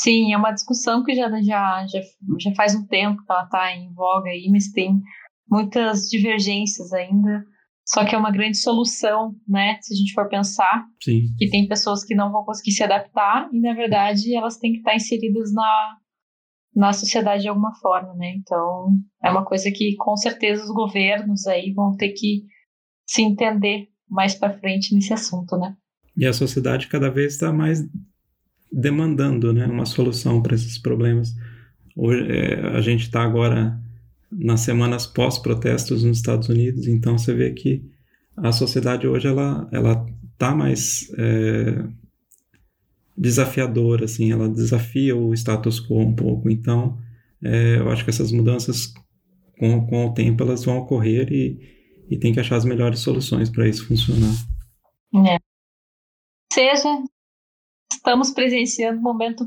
Sim, 0.00 0.32
é 0.32 0.36
uma 0.36 0.52
discussão 0.52 1.02
que 1.02 1.14
já, 1.14 1.28
já, 1.42 1.86
já, 1.86 2.00
já 2.38 2.54
faz 2.54 2.74
um 2.74 2.86
tempo 2.86 3.24
que 3.24 3.32
ela 3.32 3.44
está 3.44 3.74
em 3.74 3.92
voga 3.92 4.30
aí, 4.30 4.48
mas 4.50 4.70
tem 4.70 5.00
muitas 5.50 6.08
divergências 6.08 6.92
ainda. 6.92 7.44
Só 7.86 8.04
que 8.04 8.14
é 8.14 8.18
uma 8.18 8.30
grande 8.30 8.56
solução, 8.56 9.34
né? 9.46 9.78
Se 9.80 9.92
a 9.92 9.96
gente 9.96 10.12
for 10.12 10.28
pensar 10.28 10.84
Sim. 11.02 11.26
que 11.36 11.50
tem 11.50 11.66
pessoas 11.66 12.04
que 12.04 12.14
não 12.14 12.30
vão 12.30 12.44
conseguir 12.44 12.72
se 12.72 12.82
adaptar 12.82 13.48
e, 13.52 13.60
na 13.60 13.74
verdade, 13.74 14.34
elas 14.34 14.56
têm 14.56 14.72
que 14.72 14.78
estar 14.78 14.94
inseridas 14.94 15.52
na, 15.52 15.96
na 16.74 16.92
sociedade 16.92 17.42
de 17.42 17.48
alguma 17.48 17.74
forma, 17.74 18.14
né? 18.14 18.32
Então, 18.36 18.96
é 19.22 19.30
uma 19.30 19.44
coisa 19.44 19.70
que 19.70 19.94
com 19.96 20.16
certeza 20.16 20.62
os 20.62 20.70
governos 20.70 21.46
aí 21.46 21.72
vão 21.72 21.94
ter 21.96 22.10
que 22.10 22.44
se 23.06 23.22
entender 23.22 23.88
mais 24.08 24.34
para 24.34 24.58
frente 24.58 24.94
nesse 24.94 25.12
assunto, 25.12 25.56
né? 25.56 25.76
E 26.16 26.26
a 26.26 26.32
sociedade 26.32 26.88
cada 26.88 27.10
vez 27.10 27.34
está 27.34 27.52
mais 27.52 27.84
demandando, 28.70 29.52
né, 29.52 29.66
uma 29.66 29.84
solução 29.84 30.42
para 30.42 30.54
esses 30.54 30.78
problemas. 30.78 31.34
Hoje, 31.94 32.26
é, 32.30 32.76
a 32.76 32.80
gente 32.80 33.02
está 33.02 33.22
agora 33.22 33.78
nas 34.30 34.60
semanas 34.60 35.06
pós-protestos 35.06 36.04
nos 36.04 36.16
Estados 36.16 36.48
Unidos, 36.48 36.86
então 36.86 37.18
você 37.18 37.34
vê 37.34 37.52
que 37.52 37.84
a 38.34 38.50
sociedade 38.50 39.06
hoje 39.06 39.28
ela 39.28 39.68
ela 39.70 40.06
está 40.32 40.54
mais 40.54 41.12
é, 41.18 41.84
desafiadora, 43.16 44.04
assim, 44.04 44.32
ela 44.32 44.48
desafia 44.48 45.16
o 45.16 45.34
status 45.34 45.80
quo 45.80 46.00
um 46.00 46.14
pouco. 46.14 46.50
Então, 46.50 46.98
é, 47.42 47.76
eu 47.78 47.90
acho 47.90 48.04
que 48.04 48.10
essas 48.10 48.32
mudanças, 48.32 48.92
com, 49.58 49.86
com 49.86 50.06
o 50.06 50.14
tempo, 50.14 50.42
elas 50.42 50.64
vão 50.64 50.78
ocorrer 50.78 51.32
e, 51.32 51.58
e 52.08 52.16
tem 52.16 52.32
que 52.32 52.40
achar 52.40 52.56
as 52.56 52.64
melhores 52.64 53.00
soluções 53.00 53.50
para 53.50 53.68
isso 53.68 53.86
funcionar. 53.86 54.34
É. 55.28 55.38
Seja, 56.52 56.88
estamos 57.92 58.30
presenciando 58.30 58.98
um 58.98 59.02
momento 59.02 59.46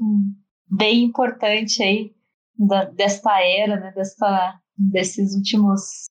bem 0.70 1.04
importante 1.04 1.82
aí 1.84 2.14
da, 2.58 2.86
desta 2.86 3.42
era, 3.42 3.80
né, 3.80 3.92
desta, 3.96 4.60
desses 4.78 5.36
últimos 5.36 6.08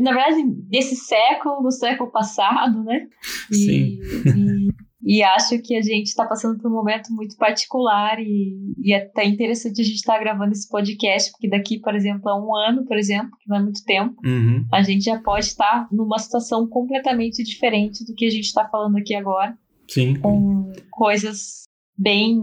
na 0.00 0.12
verdade, 0.12 0.42
desse 0.68 0.96
século, 0.96 1.62
do 1.62 1.70
século 1.70 2.10
passado, 2.10 2.82
né? 2.82 3.06
E, 3.50 3.54
Sim. 3.54 3.98
E, 5.12 5.24
acho 5.24 5.58
que 5.60 5.76
a 5.76 5.82
gente 5.82 6.06
está 6.06 6.24
passando 6.24 6.56
por 6.60 6.70
um 6.70 6.74
momento 6.74 7.12
muito 7.12 7.36
particular 7.36 8.20
e, 8.20 8.72
e 8.78 8.92
é 8.92 8.98
até 8.98 9.24
interessante 9.24 9.80
a 9.80 9.84
gente 9.84 9.96
estar 9.96 10.14
tá 10.14 10.20
gravando 10.20 10.52
esse 10.52 10.68
podcast, 10.68 11.32
porque 11.32 11.48
daqui, 11.48 11.80
por 11.80 11.96
exemplo, 11.96 12.28
a 12.28 12.40
um 12.40 12.54
ano, 12.54 12.84
por 12.84 12.96
exemplo, 12.96 13.36
que 13.40 13.48
não 13.48 13.56
é 13.56 13.62
muito 13.62 13.82
tempo, 13.84 14.14
uhum. 14.24 14.64
a 14.70 14.82
gente 14.82 15.06
já 15.06 15.20
pode 15.20 15.46
estar 15.46 15.88
numa 15.90 16.16
situação 16.20 16.64
completamente 16.68 17.42
diferente 17.42 18.04
do 18.04 18.14
que 18.14 18.24
a 18.24 18.30
gente 18.30 18.44
está 18.44 18.68
falando 18.68 18.98
aqui 18.98 19.12
agora. 19.12 19.58
Sim. 19.88 20.14
Com 20.20 20.70
coisas 20.92 21.64
bem 21.98 22.40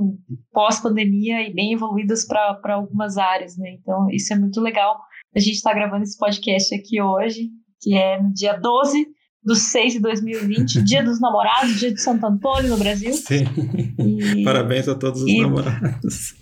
pós-pandemia 0.51 1.47
e 1.47 1.53
bem 1.53 1.71
evoluídas 1.71 2.25
para 2.27 2.75
algumas 2.75 3.17
áreas, 3.17 3.57
né? 3.57 3.77
Então, 3.79 4.09
isso 4.11 4.33
é 4.33 4.37
muito 4.37 4.59
legal. 4.59 4.99
A 5.33 5.39
gente 5.39 5.55
está 5.55 5.73
gravando 5.73 6.03
esse 6.03 6.17
podcast 6.17 6.75
aqui 6.75 7.01
hoje, 7.01 7.49
que 7.79 7.95
é 7.95 8.21
no 8.21 8.33
dia 8.33 8.57
12 8.57 9.07
do 9.47 9.55
6 9.55 9.93
de 9.93 9.99
2020, 10.01 10.83
Dia 10.83 11.01
dos 11.01 11.21
Namorados, 11.21 11.79
Dia 11.79 11.93
de 11.93 12.01
Santo 12.01 12.25
Antônio 12.25 12.69
no 12.69 12.77
Brasil. 12.77 13.13
Sim. 13.13 13.45
E, 13.97 14.43
parabéns 14.43 14.89
a 14.89 14.95
todos 14.95 15.21
os 15.21 15.29
e, 15.29 15.39
namorados. 15.39 16.35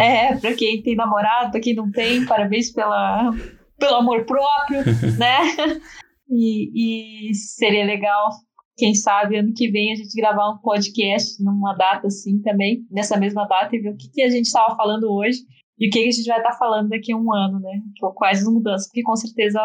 É, 0.00 0.34
para 0.34 0.52
quem 0.54 0.82
tem 0.82 0.96
namorado, 0.96 1.52
para 1.52 1.60
quem 1.60 1.76
não 1.76 1.88
tem, 1.92 2.26
parabéns 2.26 2.72
pela, 2.72 3.30
pelo 3.78 3.94
amor 3.94 4.24
próprio, 4.24 4.80
né? 5.16 5.80
E, 6.28 7.28
e 7.30 7.34
seria 7.34 7.84
legal, 7.84 8.30
quem 8.76 8.94
sabe, 8.94 9.36
ano 9.36 9.52
que 9.54 9.70
vem 9.70 9.92
a 9.92 9.94
gente 9.94 10.20
gravar 10.20 10.50
um 10.50 10.58
podcast 10.58 11.40
numa 11.40 11.74
data 11.74 12.08
assim 12.08 12.42
também, 12.42 12.84
nessa 12.90 13.16
mesma 13.16 13.46
data, 13.46 13.76
e 13.76 13.78
ver 13.78 13.90
o 13.90 13.96
que, 13.96 14.10
que 14.10 14.22
a 14.22 14.28
gente 14.28 14.46
estava 14.46 14.74
falando 14.74 15.04
hoje 15.04 15.38
e 15.78 15.86
o 15.86 15.90
que, 15.90 16.02
que 16.02 16.08
a 16.08 16.10
gente 16.10 16.26
vai 16.26 16.38
estar 16.38 16.50
tá 16.50 16.58
falando 16.58 16.88
daqui 16.88 17.12
a 17.12 17.16
um 17.16 17.32
ano, 17.32 17.60
né? 17.60 17.80
Quais 18.16 18.40
as 18.40 18.52
mudanças, 18.52 18.88
porque 18.88 19.02
com 19.02 19.14
certeza 19.14 19.60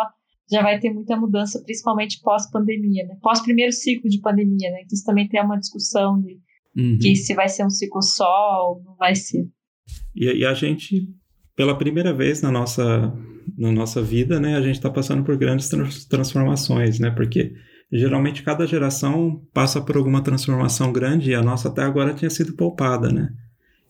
já 0.52 0.62
vai 0.62 0.80
ter 0.80 0.92
muita 0.92 1.18
mudança, 1.18 1.62
principalmente 1.64 2.22
pós-pandemia, 2.22 3.06
né? 3.06 3.18
Pós-primeiro 3.22 3.72
ciclo 3.72 4.10
de 4.10 4.20
pandemia, 4.20 4.70
né? 4.72 4.80
Que 4.88 4.96
isso 4.96 5.04
também 5.04 5.28
tem 5.28 5.42
uma 5.42 5.58
discussão 5.58 6.20
de 6.22 6.40
uhum. 6.78 6.98
que 7.00 7.16
se 7.16 7.34
vai 7.34 7.50
ser 7.50 7.66
um 7.66 7.70
ciclo 7.70 8.02
só 8.02 8.70
ou 8.70 8.84
não 8.84 8.96
vai 8.96 9.16
ser. 9.16 9.48
E, 10.16 10.26
e, 10.26 10.46
a 10.46 10.54
gente, 10.54 11.08
pela 11.56 11.78
primeira 11.78 12.14
vez 12.14 12.42
na 12.42 12.52
nossa, 12.52 13.14
na 13.58 13.72
nossa 13.72 14.02
vida, 14.02 14.40
né? 14.40 14.56
A 14.56 14.62
gente 14.62 14.76
está 14.76 14.90
passando 14.90 15.24
por 15.24 15.36
grandes 15.38 15.70
transformações, 16.08 17.00
né? 17.00 17.10
Porque 17.10 17.54
geralmente 17.92 18.44
cada 18.44 18.68
geração 18.68 19.42
passa 19.54 19.82
por 19.82 19.98
alguma 19.98 20.24
transformação 20.24 20.92
grande 20.92 21.32
e 21.32 21.36
a 21.36 21.42
nossa 21.42 21.70
até 21.70 21.82
agora 21.82 22.14
tinha 22.14 22.30
sido 22.30 22.56
poupada, 22.56 23.12
né? 23.12 23.30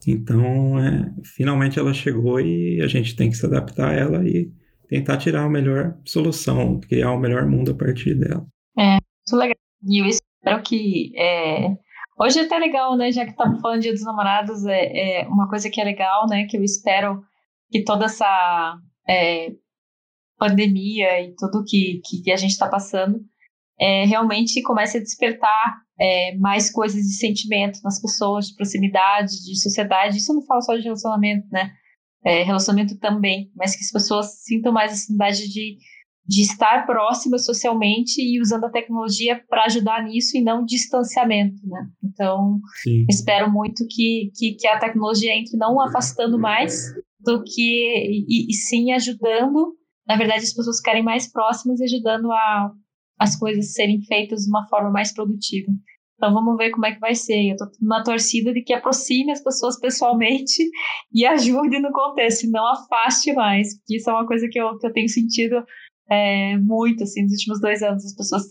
Então, 0.08 0.80
é, 0.80 1.12
finalmente 1.36 1.80
ela 1.80 1.94
chegou 1.94 2.40
e 2.40 2.80
a 2.82 2.88
gente 2.88 3.16
tem 3.16 3.30
que 3.30 3.38
se 3.38 3.46
adaptar 3.46 3.90
a 3.90 3.94
ela 3.94 4.28
e 4.28 4.52
tentar 4.88 5.18
tirar 5.18 5.44
a 5.44 5.50
melhor 5.50 5.98
solução, 6.06 6.80
criar 6.80 7.12
o 7.12 7.20
melhor 7.20 7.46
mundo 7.46 7.72
a 7.72 7.76
partir 7.76 8.16
dela. 8.16 8.46
É, 8.78 8.92
muito 8.94 9.34
legal. 9.34 9.56
E 9.88 10.02
eu 10.02 10.06
espero 10.06 10.62
que. 10.64 11.12
É... 11.18 11.76
Hoje 12.18 12.40
é 12.40 12.44
até 12.44 12.58
legal, 12.58 12.96
né? 12.96 13.12
Já 13.12 13.26
que 13.26 13.32
estamos 13.32 13.60
falando 13.60 13.78
de 13.78 13.84
Dia 13.84 13.94
dos 13.94 14.06
Namorados, 14.06 14.66
é, 14.66 15.22
é, 15.22 15.28
uma 15.28 15.50
coisa 15.50 15.70
que 15.70 15.82
é 15.82 15.84
legal, 15.84 16.28
né? 16.28 16.46
Que 16.50 16.58
eu 16.58 16.64
espero 16.64 17.22
que 17.70 17.84
toda 17.84 18.06
essa 18.06 18.78
é, 19.08 19.50
pandemia 20.38 21.22
e 21.22 21.36
tudo 21.36 21.66
que, 21.68 22.02
que 22.24 22.32
a 22.32 22.38
gente 22.38 22.52
está 22.52 22.70
passando 22.70 23.20
é, 23.80 24.06
realmente 24.06 24.62
comece 24.62 24.98
a 24.98 25.02
despertar 25.02 25.76
é, 26.00 26.36
mais 26.38 26.72
coisas 26.72 27.02
de 27.02 27.18
sentimento 27.18 27.80
nas 27.84 28.02
pessoas, 28.02 28.48
de 28.48 28.56
proximidade, 28.56 29.44
de 29.46 29.62
sociedade. 29.62 30.18
Isso 30.18 30.32
eu 30.32 30.38
não 30.38 30.46
falo 30.46 30.62
só 30.62 30.76
de 30.76 30.84
relacionamento, 30.84 31.48
né? 31.52 31.72
É, 32.26 32.42
relacionamento 32.44 32.98
também, 32.98 33.52
mas 33.56 33.76
que 33.76 33.84
as 33.84 33.92
pessoas 33.92 34.44
sintam 34.44 34.74
mais 34.74 34.92
a 34.92 34.94
necessidade 34.94 35.48
de, 35.48 35.78
de 36.28 36.42
estar 36.42 36.86
próximas 36.86 37.46
socialmente 37.46 38.20
e 38.20 38.42
usando 38.42 38.66
a 38.66 38.72
tecnologia 38.72 39.42
para 39.48 39.66
ajudar 39.66 40.04
nisso 40.04 40.36
e 40.36 40.42
não 40.42 40.66
distanciamento, 40.66 41.62
né? 41.68 41.88
Então, 42.04 42.60
sim. 42.82 43.06
espero 43.08 43.52
muito 43.52 43.86
que, 43.88 44.32
que, 44.36 44.56
que, 44.56 44.68
a 44.68 44.80
tecnologia 44.80 45.36
entre 45.36 45.56
não 45.56 45.80
afastando 45.80 46.40
mais 46.40 46.94
do 47.20 47.44
que 47.44 48.26
e, 48.28 48.50
e 48.50 48.54
sim 48.54 48.92
ajudando. 48.92 49.76
Na 50.08 50.18
verdade, 50.18 50.44
as 50.44 50.54
pessoas 50.54 50.78
ficarem 50.78 51.04
mais 51.04 51.32
próximas 51.32 51.80
e 51.80 51.84
ajudando 51.84 52.32
a 52.32 52.72
as 53.18 53.38
coisas 53.38 53.74
serem 53.74 54.02
feitas 54.02 54.42
de 54.42 54.50
uma 54.50 54.68
forma 54.68 54.92
mais 54.92 55.14
produtiva. 55.14 55.72
Então 56.16 56.34
vamos 56.34 56.58
ver 56.58 56.72
como 56.72 56.86
é 56.86 56.94
que 56.94 57.00
vai 57.00 57.14
ser. 57.14 57.52
Eu 57.52 57.58
tô 57.58 57.66
na 57.82 58.04
torcida 58.04 58.54
de 58.54 58.62
que 58.62 58.74
aproxime 58.74 59.32
as 59.32 59.44
pessoas 59.44 59.80
pessoalmente 59.80 60.64
e 61.14 61.26
ajude 61.26 61.80
no 61.80 61.92
contexto, 61.92 62.46
e 62.46 62.50
não 62.50 62.66
afaste 62.68 63.34
mais. 63.34 63.78
Porque 63.78 63.98
isso 63.98 64.10
é 64.10 64.14
uma 64.14 64.26
coisa 64.26 64.48
que 64.50 64.60
eu, 64.60 64.78
que 64.78 64.88
eu 64.88 64.94
tenho 64.94 65.10
sentido 65.10 65.64
é, 66.10 66.58
muito, 66.58 67.04
assim, 67.04 67.24
nos 67.24 67.34
últimos 67.34 67.62
dois 67.62 67.82
anos. 67.84 68.06
As 68.06 68.16
pessoas 68.16 68.44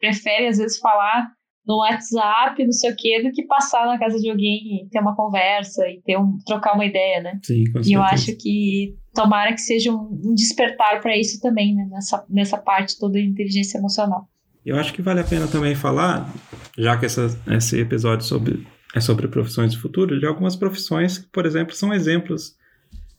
preferem, 0.00 0.48
às 0.48 0.58
vezes, 0.58 0.78
falar 0.78 1.28
no 1.66 1.78
WhatsApp, 1.78 2.62
não 2.62 2.72
sei 2.72 2.90
o 2.90 2.96
quê, 2.96 3.22
do 3.22 3.32
que 3.32 3.46
passar 3.46 3.86
na 3.86 3.98
casa 3.98 4.18
de 4.18 4.28
alguém 4.28 4.82
e 4.82 4.88
ter 4.90 5.00
uma 5.00 5.16
conversa 5.16 5.88
e 5.88 6.02
ter 6.02 6.18
um, 6.18 6.36
trocar 6.44 6.74
uma 6.74 6.84
ideia, 6.84 7.22
né? 7.22 7.40
Sim, 7.42 7.64
com 7.66 7.82
certeza. 7.82 7.90
E 7.90 7.92
eu 7.94 8.02
acho 8.02 8.36
que 8.36 8.94
tomara 9.14 9.52
que 9.52 9.60
seja 9.60 9.90
um, 9.90 10.20
um 10.24 10.34
despertar 10.34 11.00
para 11.00 11.16
isso 11.16 11.40
também, 11.40 11.74
né? 11.74 11.86
Nessa, 11.90 12.24
nessa 12.28 12.58
parte 12.58 12.98
toda 12.98 13.18
de 13.18 13.26
inteligência 13.26 13.78
emocional. 13.78 14.28
Eu 14.64 14.76
acho 14.76 14.92
que 14.92 15.02
vale 15.02 15.20
a 15.20 15.24
pena 15.24 15.46
também 15.46 15.74
falar, 15.74 16.30
já 16.76 16.96
que 16.96 17.06
essa, 17.06 17.26
esse 17.48 17.78
episódio 17.78 18.26
sobre, 18.26 18.66
é 18.94 19.00
sobre 19.00 19.28
profissões 19.28 19.74
do 19.74 19.80
futuro, 19.80 20.18
de 20.18 20.26
algumas 20.26 20.56
profissões 20.56 21.18
que, 21.18 21.26
por 21.28 21.46
exemplo, 21.46 21.74
são 21.74 21.92
exemplos 21.92 22.56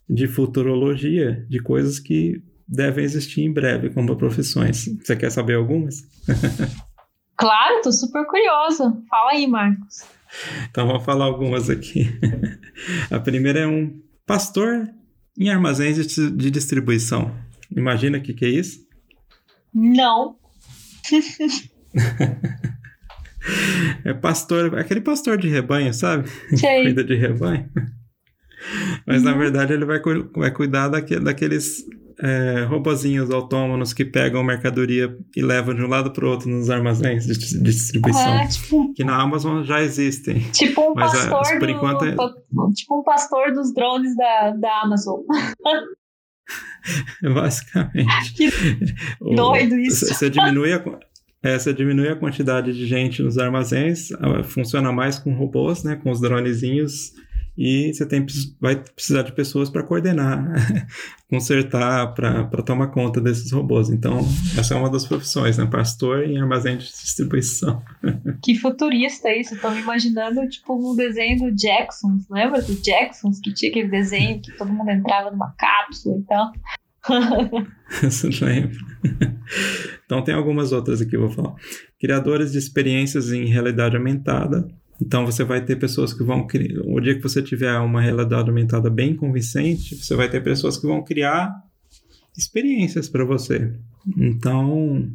de 0.10 0.28
futurologia, 0.28 1.46
de 1.50 1.60
coisas 1.60 2.00
que 2.00 2.42
devem 2.68 3.04
existir 3.04 3.42
em 3.42 3.52
breve 3.52 3.90
como 3.90 4.16
profissões. 4.16 4.90
Você 5.04 5.16
quer 5.16 5.32
saber 5.32 5.56
algumas? 5.56 6.04
claro, 7.36 7.82
tô 7.82 7.92
super 7.92 8.26
curiosa. 8.26 8.96
Fala 9.10 9.32
aí, 9.32 9.48
Marcos. 9.48 10.04
Então 10.70 10.88
vou 10.88 11.00
falar 11.00 11.26
algumas 11.26 11.70
aqui. 11.70 12.08
a 13.10 13.20
primeira 13.20 13.62
é 13.62 13.68
um 13.68 14.00
pastor 14.26 14.90
em 15.38 15.50
armazéns 15.50 15.98
de 16.08 16.52
distribuição. 16.52 17.36
Imagina 17.76 18.18
o 18.18 18.22
que, 18.22 18.34
que 18.34 18.46
é 18.46 18.50
isso? 18.50 18.86
Não. 19.74 20.38
é 24.04 24.14
pastor, 24.14 24.78
aquele 24.78 25.02
pastor 25.02 25.38
de 25.38 25.48
rebanho, 25.50 25.94
sabe? 25.94 26.30
Cuida 26.84 27.04
de 27.04 27.16
rebanho. 27.16 27.70
Mas 29.06 29.24
uhum. 29.24 29.30
na 29.30 29.38
verdade 29.38 29.74
ele 29.74 29.86
vai, 29.86 30.02
vai 30.36 30.52
cuidar 30.52 30.88
daque, 30.88 31.20
daqueles 31.20 31.86
é, 32.20 32.66
robozinhos 32.68 33.30
autônomos 33.30 33.94
que 33.94 34.06
pegam 34.06 34.44
mercadoria 34.44 35.16
e 35.36 35.42
levam 35.42 35.76
de 35.76 35.84
um 35.84 35.88
lado 35.88 36.12
para 36.12 36.26
o 36.26 36.30
outro 36.30 36.50
nos 36.50 36.70
armazéns 36.70 37.26
de, 37.26 37.38
de 37.38 37.62
distribuição. 37.62 38.40
É, 38.40 38.48
tipo, 38.48 38.94
que 38.94 39.04
na 39.04 39.22
Amazon 39.22 39.64
já 39.64 39.82
existem. 39.82 40.40
Tipo 40.52 40.92
um 40.92 40.94
mas, 40.96 41.14
é, 41.14 41.30
pastor 41.30 41.56
é, 41.56 41.60
por 41.60 41.70
enquanto 41.70 42.06
é... 42.06 42.16
Tipo 42.74 43.00
um 43.00 43.04
pastor 43.04 43.54
dos 43.54 43.74
drones 43.74 44.16
da, 44.16 44.52
da 44.52 44.82
Amazon. 44.82 45.20
Basicamente. 47.22 48.06
Que 48.36 49.36
doido 49.36 49.78
isso. 49.80 50.06
Você 50.06 50.30
diminui 50.30 50.74
a, 50.74 50.84
é, 51.46 51.60
você 51.60 51.74
diminui 51.74 52.10
a 52.10 52.16
quantidade 52.16 52.74
de 52.74 52.86
gente 52.86 53.22
nos 53.22 53.38
armazéns, 53.38 54.10
funciona 54.46 54.92
mais 54.92 55.20
com 55.20 55.34
robôs, 55.34 55.84
né, 55.84 55.96
com 55.96 56.12
os 56.12 56.20
dronezinhos 56.20 57.14
e 57.58 57.94
você 57.94 58.06
tem, 58.06 58.26
vai 58.60 58.76
precisar 58.76 59.22
de 59.22 59.32
pessoas 59.32 59.70
para 59.70 59.82
coordenar, 59.82 60.46
consertar, 61.30 62.14
para 62.14 62.64
tomar 62.64 62.88
conta 62.88 63.22
desses 63.22 63.52
robôs. 63.52 63.90
Então, 63.90 64.20
essa 64.58 64.74
é 64.74 64.78
uma 64.78 64.90
das 64.90 65.06
profissões, 65.06 65.58
né? 65.58 65.66
Pastor 65.66 66.24
em 66.24 66.38
armazém 66.38 66.78
de 66.78 66.86
distribuição. 66.86 67.82
Que 68.44 68.56
futurista 68.56 69.34
isso. 69.34 69.56
Estou 69.56 69.72
me 69.72 69.80
imaginando, 69.80 70.48
tipo, 70.48 70.76
um 70.76 70.96
desenho 70.96 71.40
do 71.40 71.56
Jacksons. 71.56 72.28
Lembra 72.30 72.62
do 72.62 72.76
Jacksons? 72.76 73.40
Que 73.40 73.54
tinha 73.54 73.72
aquele 73.72 73.90
desenho 73.90 74.42
que 74.42 74.52
todo 74.52 74.72
mundo 74.72 74.90
entrava 74.90 75.32
numa 75.32 75.52
cápsula 75.58 76.18
e 76.20 76.24
tal. 76.24 76.52
Isso 78.04 78.30
lembro. 78.44 78.78
Então, 80.06 80.24
tem 80.24 80.34
algumas 80.36 80.72
outras 80.72 81.02
aqui 81.02 81.12
que 81.12 81.16
eu 81.16 81.22
vou 81.22 81.32
falar. 81.32 81.56
Criadores 82.00 82.52
de 82.52 82.58
experiências 82.58 83.32
em 83.32 83.46
realidade 83.46 83.96
aumentada 83.96 84.68
então 85.02 85.26
você 85.26 85.44
vai 85.44 85.64
ter 85.64 85.76
pessoas 85.76 86.14
que 86.14 86.24
vão 86.24 86.48
criar. 86.48 86.82
O 86.86 87.00
dia 87.00 87.16
que 87.16 87.22
você 87.22 87.42
tiver 87.42 87.78
uma 87.80 88.02
realidade 88.02 88.50
aumentada 88.50 88.90
bem 88.90 89.16
convincente, 89.16 89.96
você 89.96 90.16
vai 90.16 90.30
ter 90.30 90.42
pessoas 90.42 90.78
que 90.78 90.88
vão 90.88 91.04
criar 91.04 91.54
experiências 92.38 93.10
para 93.10 93.26
você. 93.26 93.74
Então, 94.18 95.12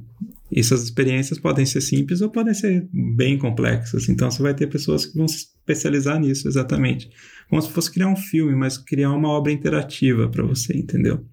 essas 0.54 0.82
experiências 0.82 1.38
podem 1.38 1.64
ser 1.64 1.80
simples 1.80 2.20
ou 2.20 2.30
podem 2.30 2.52
ser 2.52 2.88
bem 2.92 3.38
complexas. 3.38 4.08
Então 4.08 4.30
você 4.30 4.42
vai 4.42 4.54
ter 4.54 4.66
pessoas 4.66 5.06
que 5.06 5.16
vão 5.16 5.28
se 5.28 5.36
especializar 5.36 6.18
nisso 6.18 6.48
exatamente. 6.48 7.10
Como 7.48 7.60
se 7.60 7.70
fosse 7.70 7.90
criar 7.90 8.08
um 8.08 8.16
filme, 8.16 8.54
mas 8.54 8.76
criar 8.76 9.12
uma 9.12 9.28
obra 9.28 9.52
interativa 9.52 10.28
para 10.28 10.44
você, 10.44 10.76
entendeu? 10.76 11.24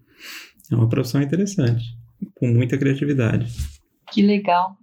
É 0.72 0.76
uma 0.76 0.90
profissão 0.90 1.22
interessante, 1.22 1.84
com 2.36 2.48
muita 2.48 2.78
criatividade. 2.78 3.52
Que 4.12 4.22
legal. 4.22 4.78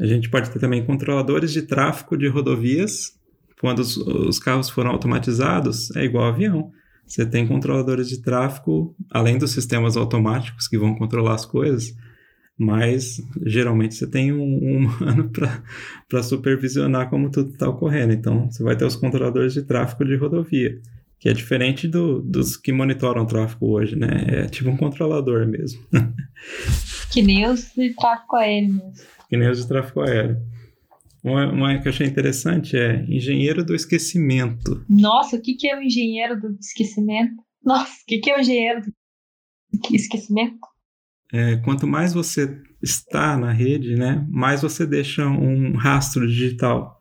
A 0.00 0.06
gente 0.06 0.30
pode 0.30 0.50
ter 0.50 0.58
também 0.58 0.84
controladores 0.84 1.52
de 1.52 1.62
tráfego 1.62 2.16
de 2.16 2.26
rodovias. 2.26 3.18
Quando 3.60 3.80
os, 3.80 3.96
os 3.96 4.38
carros 4.38 4.70
foram 4.70 4.90
automatizados, 4.90 5.94
é 5.94 6.04
igual 6.04 6.24
avião. 6.24 6.70
Você 7.06 7.26
tem 7.26 7.46
controladores 7.46 8.08
de 8.08 8.22
tráfego, 8.22 8.94
além 9.10 9.36
dos 9.36 9.50
sistemas 9.50 9.96
automáticos 9.96 10.68
que 10.68 10.78
vão 10.78 10.94
controlar 10.94 11.34
as 11.34 11.44
coisas, 11.44 11.92
mas 12.56 13.20
geralmente 13.44 13.96
você 13.96 14.06
tem 14.06 14.32
um, 14.32 14.42
um 14.42 14.86
humano 14.86 15.28
para 16.08 16.22
supervisionar 16.22 17.10
como 17.10 17.30
tudo 17.30 17.50
está 17.50 17.68
ocorrendo. 17.68 18.12
Então, 18.12 18.50
você 18.50 18.62
vai 18.62 18.76
ter 18.76 18.84
os 18.84 18.96
controladores 18.96 19.52
de 19.52 19.62
tráfego 19.62 20.04
de 20.04 20.14
rodovia, 20.14 20.80
que 21.20 21.28
é 21.28 21.32
diferente 21.32 21.86
do, 21.86 22.20
dos 22.20 22.56
que 22.56 22.72
monitoram 22.72 23.22
o 23.22 23.26
tráfego 23.26 23.68
hoje, 23.68 23.94
né? 23.94 24.08
É 24.26 24.46
tipo 24.46 24.68
um 24.70 24.76
controlador 24.76 25.46
mesmo. 25.46 25.80
Que 27.12 27.22
nem 27.22 27.44
os 27.44 27.72
de 27.74 27.92
tráfego 27.94 28.36
aéreo 28.36 28.72
mesmo 28.72 28.92
que 29.30 29.36
nem 29.36 29.48
os 29.48 29.62
de 29.62 29.68
tráfego 29.68 30.00
aéreo. 30.00 30.36
Uma, 31.22 31.52
uma, 31.52 31.78
que 31.78 31.86
eu 31.86 31.92
achei 31.92 32.06
interessante 32.06 32.76
é 32.76 33.04
engenheiro 33.04 33.64
do 33.64 33.74
esquecimento. 33.74 34.84
Nossa, 34.88 35.36
o 35.36 35.40
que, 35.40 35.54
que 35.54 35.68
é 35.68 35.78
o 35.78 35.82
engenheiro 35.82 36.38
do 36.40 36.58
esquecimento? 36.58 37.34
Nossa, 37.64 37.92
o 37.92 38.06
que, 38.06 38.18
que 38.18 38.30
é 38.30 38.36
o 38.36 38.40
engenheiro 38.40 38.80
do 38.80 39.94
esquecimento? 39.94 40.58
É, 41.32 41.56
quanto 41.58 41.86
mais 41.86 42.12
você 42.12 42.60
está 42.82 43.36
na 43.36 43.52
rede, 43.52 43.94
né, 43.94 44.26
mais 44.28 44.62
você 44.62 44.84
deixa 44.84 45.24
um 45.28 45.76
rastro 45.76 46.26
digital. 46.26 46.99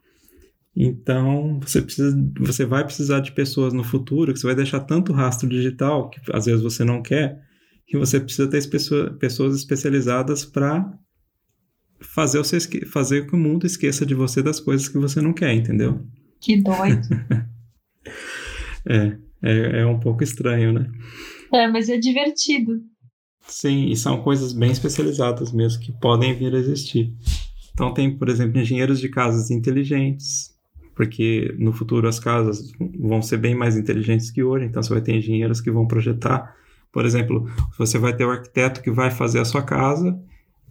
Então, 0.75 1.59
você, 1.59 1.81
precisa, 1.81 2.15
você 2.39 2.65
vai 2.65 2.83
precisar 2.85 3.19
de 3.19 3.31
pessoas 3.31 3.73
no 3.73 3.83
futuro 3.83 4.33
que 4.33 4.39
você 4.39 4.47
vai 4.47 4.55
deixar 4.55 4.79
tanto 4.81 5.11
rastro 5.11 5.49
digital, 5.49 6.09
que 6.09 6.19
às 6.31 6.45
vezes 6.45 6.61
você 6.61 6.83
não 6.83 7.01
quer, 7.01 7.41
que 7.85 7.97
você 7.97 8.19
precisa 8.19 8.47
ter 8.47 8.61
pessoas 9.19 9.55
especializadas 9.55 10.45
para 10.45 10.89
fazer, 11.99 12.37
você 12.37 12.57
esque... 12.57 12.85
fazer 12.85 13.27
que 13.27 13.35
o 13.35 13.39
mundo 13.39 13.65
esqueça 13.65 14.05
de 14.05 14.13
você 14.13 14.41
das 14.41 14.59
coisas 14.59 14.87
que 14.87 14.97
você 14.97 15.21
não 15.21 15.33
quer, 15.33 15.53
entendeu? 15.53 16.05
Que 16.39 16.61
doido. 16.61 17.07
é, 18.87 19.17
é, 19.43 19.81
é 19.81 19.85
um 19.85 19.99
pouco 19.99 20.23
estranho, 20.23 20.71
né? 20.71 20.89
É, 21.51 21.67
mas 21.67 21.89
é 21.89 21.97
divertido. 21.97 22.79
Sim, 23.47 23.89
e 23.89 23.95
são 23.95 24.21
coisas 24.21 24.53
bem 24.53 24.71
especializadas 24.71 25.51
mesmo 25.51 25.81
que 25.81 25.91
podem 25.99 26.35
vir 26.35 26.53
a 26.53 26.59
existir. 26.59 27.11
Então 27.73 27.93
tem, 27.93 28.15
por 28.15 28.29
exemplo, 28.29 28.59
engenheiros 28.59 28.99
de 28.99 29.09
casas 29.09 29.49
inteligentes, 29.49 30.51
porque 30.99 31.55
no 31.57 31.71
futuro 31.71 32.09
as 32.09 32.19
casas 32.19 32.73
vão 32.99 33.21
ser 33.21 33.37
bem 33.37 33.55
mais 33.55 33.77
inteligentes 33.77 34.29
que 34.29 34.43
hoje, 34.43 34.65
então 34.65 34.83
você 34.83 34.89
vai 34.89 35.01
ter 35.01 35.15
engenheiros 35.15 35.61
que 35.61 35.71
vão 35.71 35.87
projetar. 35.87 36.53
Por 36.91 37.05
exemplo, 37.05 37.49
você 37.77 37.97
vai 37.97 38.13
ter 38.13 38.25
o 38.25 38.29
arquiteto 38.29 38.81
que 38.81 38.91
vai 38.91 39.09
fazer 39.09 39.39
a 39.39 39.45
sua 39.45 39.63
casa 39.63 40.21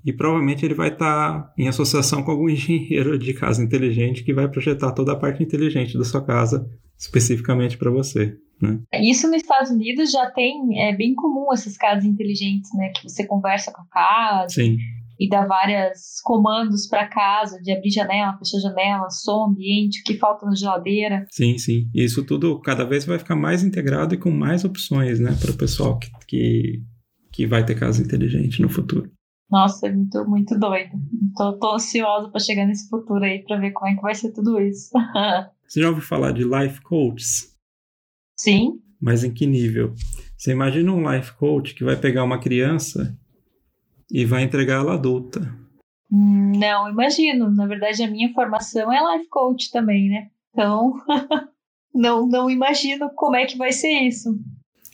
e 0.04 0.12
provavelmente 0.12 0.66
ele 0.66 0.74
vai 0.74 0.88
estar 0.88 1.44
tá 1.44 1.54
em 1.56 1.66
associação 1.66 2.22
com 2.22 2.30
algum 2.30 2.46
engenheiro 2.50 3.18
de 3.18 3.32
casa 3.32 3.64
inteligente 3.64 4.22
que 4.22 4.34
vai 4.34 4.46
projetar 4.46 4.92
toda 4.92 5.12
a 5.12 5.16
parte 5.16 5.42
inteligente 5.42 5.96
da 5.96 6.04
sua 6.04 6.22
casa 6.22 6.68
especificamente 6.98 7.78
para 7.78 7.90
você. 7.90 8.36
Né? 8.60 8.80
Isso 9.00 9.28
nos 9.28 9.40
Estados 9.40 9.70
Unidos 9.70 10.12
já 10.12 10.30
tem, 10.32 10.78
é 10.82 10.94
bem 10.94 11.14
comum 11.14 11.50
essas 11.54 11.74
casas 11.78 12.04
inteligentes, 12.04 12.70
né? 12.74 12.90
Que 12.94 13.08
você 13.08 13.24
conversa 13.26 13.72
com 13.72 13.80
a 13.80 13.86
casa 13.86 14.54
Sim. 14.56 14.76
E 15.18 15.28
dá 15.28 15.44
vários 15.46 16.20
comandos 16.22 16.86
para 16.86 17.08
casa, 17.08 17.60
de 17.60 17.72
abrir 17.72 17.90
janela, 17.90 18.38
fechar 18.38 18.60
janela, 18.60 19.10
som, 19.10 19.46
ambiente, 19.50 20.00
o 20.00 20.04
que 20.04 20.16
falta 20.16 20.46
na 20.46 20.54
geladeira. 20.54 21.26
Sim, 21.30 21.58
sim. 21.58 21.90
E 21.92 22.04
isso 22.04 22.24
tudo 22.24 22.60
cada 22.60 22.84
vez 22.84 23.04
vai 23.04 23.18
ficar 23.18 23.36
mais 23.36 23.64
integrado 23.64 24.14
e 24.14 24.18
com 24.18 24.30
mais 24.30 24.64
opções, 24.64 25.18
né? 25.18 25.36
Para 25.40 25.50
o 25.50 25.56
pessoal 25.56 25.98
que, 25.98 26.10
que, 26.26 26.82
que 27.32 27.46
vai 27.46 27.64
ter 27.64 27.74
casa 27.74 28.02
inteligente 28.02 28.62
no 28.62 28.68
futuro. 28.68 29.10
Nossa, 29.50 29.88
é 29.88 29.92
muito, 29.92 30.24
muito 30.26 30.58
doido. 30.58 30.90
Tô, 31.36 31.58
tô 31.58 31.74
ansiosa 31.74 32.28
para 32.28 32.40
chegar 32.40 32.66
nesse 32.66 32.88
futuro 32.88 33.24
aí 33.24 33.42
para 33.42 33.58
ver 33.58 33.72
como 33.72 33.90
é 33.90 33.96
que 33.96 34.02
vai 34.02 34.14
ser 34.14 34.32
tudo 34.32 34.60
isso. 34.60 34.90
Você 35.66 35.82
já 35.82 35.88
ouviu 35.88 36.02
falar 36.02 36.32
de 36.32 36.44
life 36.44 36.80
coaches? 36.82 37.54
Sim. 38.38 38.80
Mas 39.00 39.24
em 39.24 39.32
que 39.32 39.46
nível? 39.46 39.94
Você 40.36 40.52
imagina 40.52 40.92
um 40.92 41.10
life 41.10 41.32
coach 41.32 41.74
que 41.74 41.84
vai 41.84 41.96
pegar 41.96 42.24
uma 42.24 42.38
criança 42.38 43.18
e 44.10 44.24
vai 44.24 44.42
entregar 44.42 44.80
ela 44.80 44.94
adulta. 44.94 45.54
Não, 46.10 46.88
imagino. 46.88 47.50
Na 47.50 47.66
verdade, 47.66 48.02
a 48.02 48.10
minha 48.10 48.32
formação 48.32 48.92
é 48.92 49.16
life 49.16 49.28
coach 49.28 49.70
também, 49.70 50.08
né? 50.08 50.28
Então, 50.50 50.94
não, 51.94 52.26
não 52.26 52.50
imagino 52.50 53.10
como 53.14 53.36
é 53.36 53.44
que 53.44 53.58
vai 53.58 53.72
ser 53.72 53.90
isso. 53.90 54.38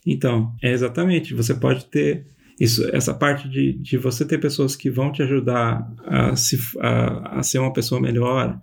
Então, 0.05 0.53
é 0.63 0.73
exatamente. 0.73 1.35
Você 1.35 1.55
pode 1.55 1.87
ter 1.87 2.27
isso, 2.59 2.85
essa 2.95 3.15
parte 3.15 3.49
de, 3.49 3.73
de 3.73 3.97
você 3.97 4.25
ter 4.25 4.39
pessoas 4.39 4.77
que 4.77 4.91
vão 4.91 5.11
te 5.11 5.23
ajudar 5.23 5.93
a, 6.05 6.37
se, 6.37 6.59
a, 6.81 7.39
a 7.39 7.43
ser 7.43 7.59
uma 7.59 7.73
pessoa 7.73 8.01
melhor, 8.01 8.61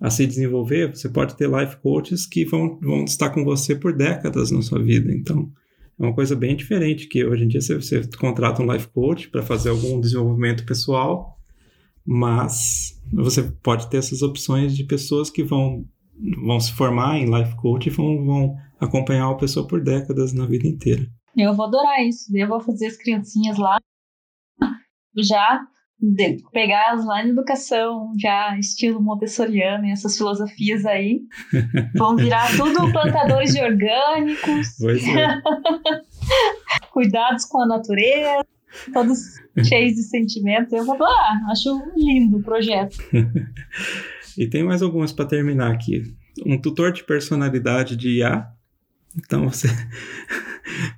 a 0.00 0.10
se 0.10 0.26
desenvolver, 0.26 0.94
você 0.94 1.08
pode 1.08 1.36
ter 1.36 1.48
life 1.48 1.76
coaches 1.76 2.26
que 2.26 2.44
vão, 2.44 2.78
vão 2.80 3.04
estar 3.04 3.30
com 3.30 3.44
você 3.44 3.74
por 3.74 3.94
décadas 3.94 4.50
na 4.50 4.60
sua 4.60 4.82
vida. 4.82 5.12
Então, 5.12 5.50
é 5.98 6.02
uma 6.02 6.14
coisa 6.14 6.34
bem 6.34 6.56
diferente 6.56 7.06
que 7.06 7.24
hoje 7.24 7.44
em 7.44 7.48
dia 7.48 7.60
você, 7.60 7.76
você 7.76 8.06
contrata 8.18 8.62
um 8.62 8.72
life 8.72 8.88
coach 8.88 9.28
para 9.28 9.42
fazer 9.42 9.70
algum 9.70 10.00
desenvolvimento 10.00 10.64
pessoal, 10.66 11.38
mas 12.04 13.00
você 13.12 13.42
pode 13.62 13.88
ter 13.88 13.98
essas 13.98 14.22
opções 14.22 14.76
de 14.76 14.84
pessoas 14.84 15.30
que 15.30 15.42
vão, 15.42 15.84
vão 16.44 16.58
se 16.58 16.72
formar 16.72 17.18
em 17.18 17.26
life 17.26 17.54
coach 17.56 17.86
e 17.86 17.90
vão, 17.90 18.24
vão 18.24 18.56
acompanhar 18.80 19.30
a 19.30 19.36
pessoa 19.36 19.66
por 19.66 19.82
décadas 19.82 20.32
na 20.32 20.46
vida 20.46 20.66
inteira. 20.66 21.06
Eu 21.36 21.54
vou 21.54 21.66
adorar 21.66 22.04
isso. 22.04 22.36
Eu 22.36 22.48
vou 22.48 22.60
fazer 22.60 22.86
as 22.86 22.96
criancinhas 22.96 23.58
lá 23.58 23.78
já 25.16 25.64
pegar 26.52 26.92
as 26.92 27.04
lá 27.04 27.22
na 27.22 27.28
educação, 27.28 28.12
já 28.18 28.58
estilo 28.58 29.00
montessoriano 29.00 29.86
e 29.86 29.90
essas 29.90 30.16
filosofias 30.16 30.84
aí. 30.84 31.22
Vão 31.94 32.16
virar 32.16 32.48
tudo 32.56 32.92
plantadores 32.92 33.52
de 33.52 33.60
orgânicos. 33.60 34.76
Pois 34.78 35.06
é. 35.06 35.40
Cuidados 36.92 37.44
com 37.44 37.62
a 37.62 37.66
natureza, 37.66 38.44
todos 38.92 39.18
cheios 39.62 39.94
de 39.94 40.02
sentimentos. 40.02 40.72
Eu 40.72 40.84
vou 40.84 40.94
adorar. 40.94 41.40
Acho 41.50 41.82
lindo 41.96 42.38
o 42.38 42.42
projeto. 42.42 42.96
e 44.36 44.46
tem 44.46 44.64
mais 44.64 44.82
algumas 44.82 45.12
para 45.12 45.26
terminar 45.26 45.72
aqui. 45.72 46.02
Um 46.44 46.60
tutor 46.60 46.92
de 46.92 47.04
personalidade 47.04 47.96
de 47.96 48.18
IA. 48.18 48.48
Então 49.16 49.48
você 49.48 49.68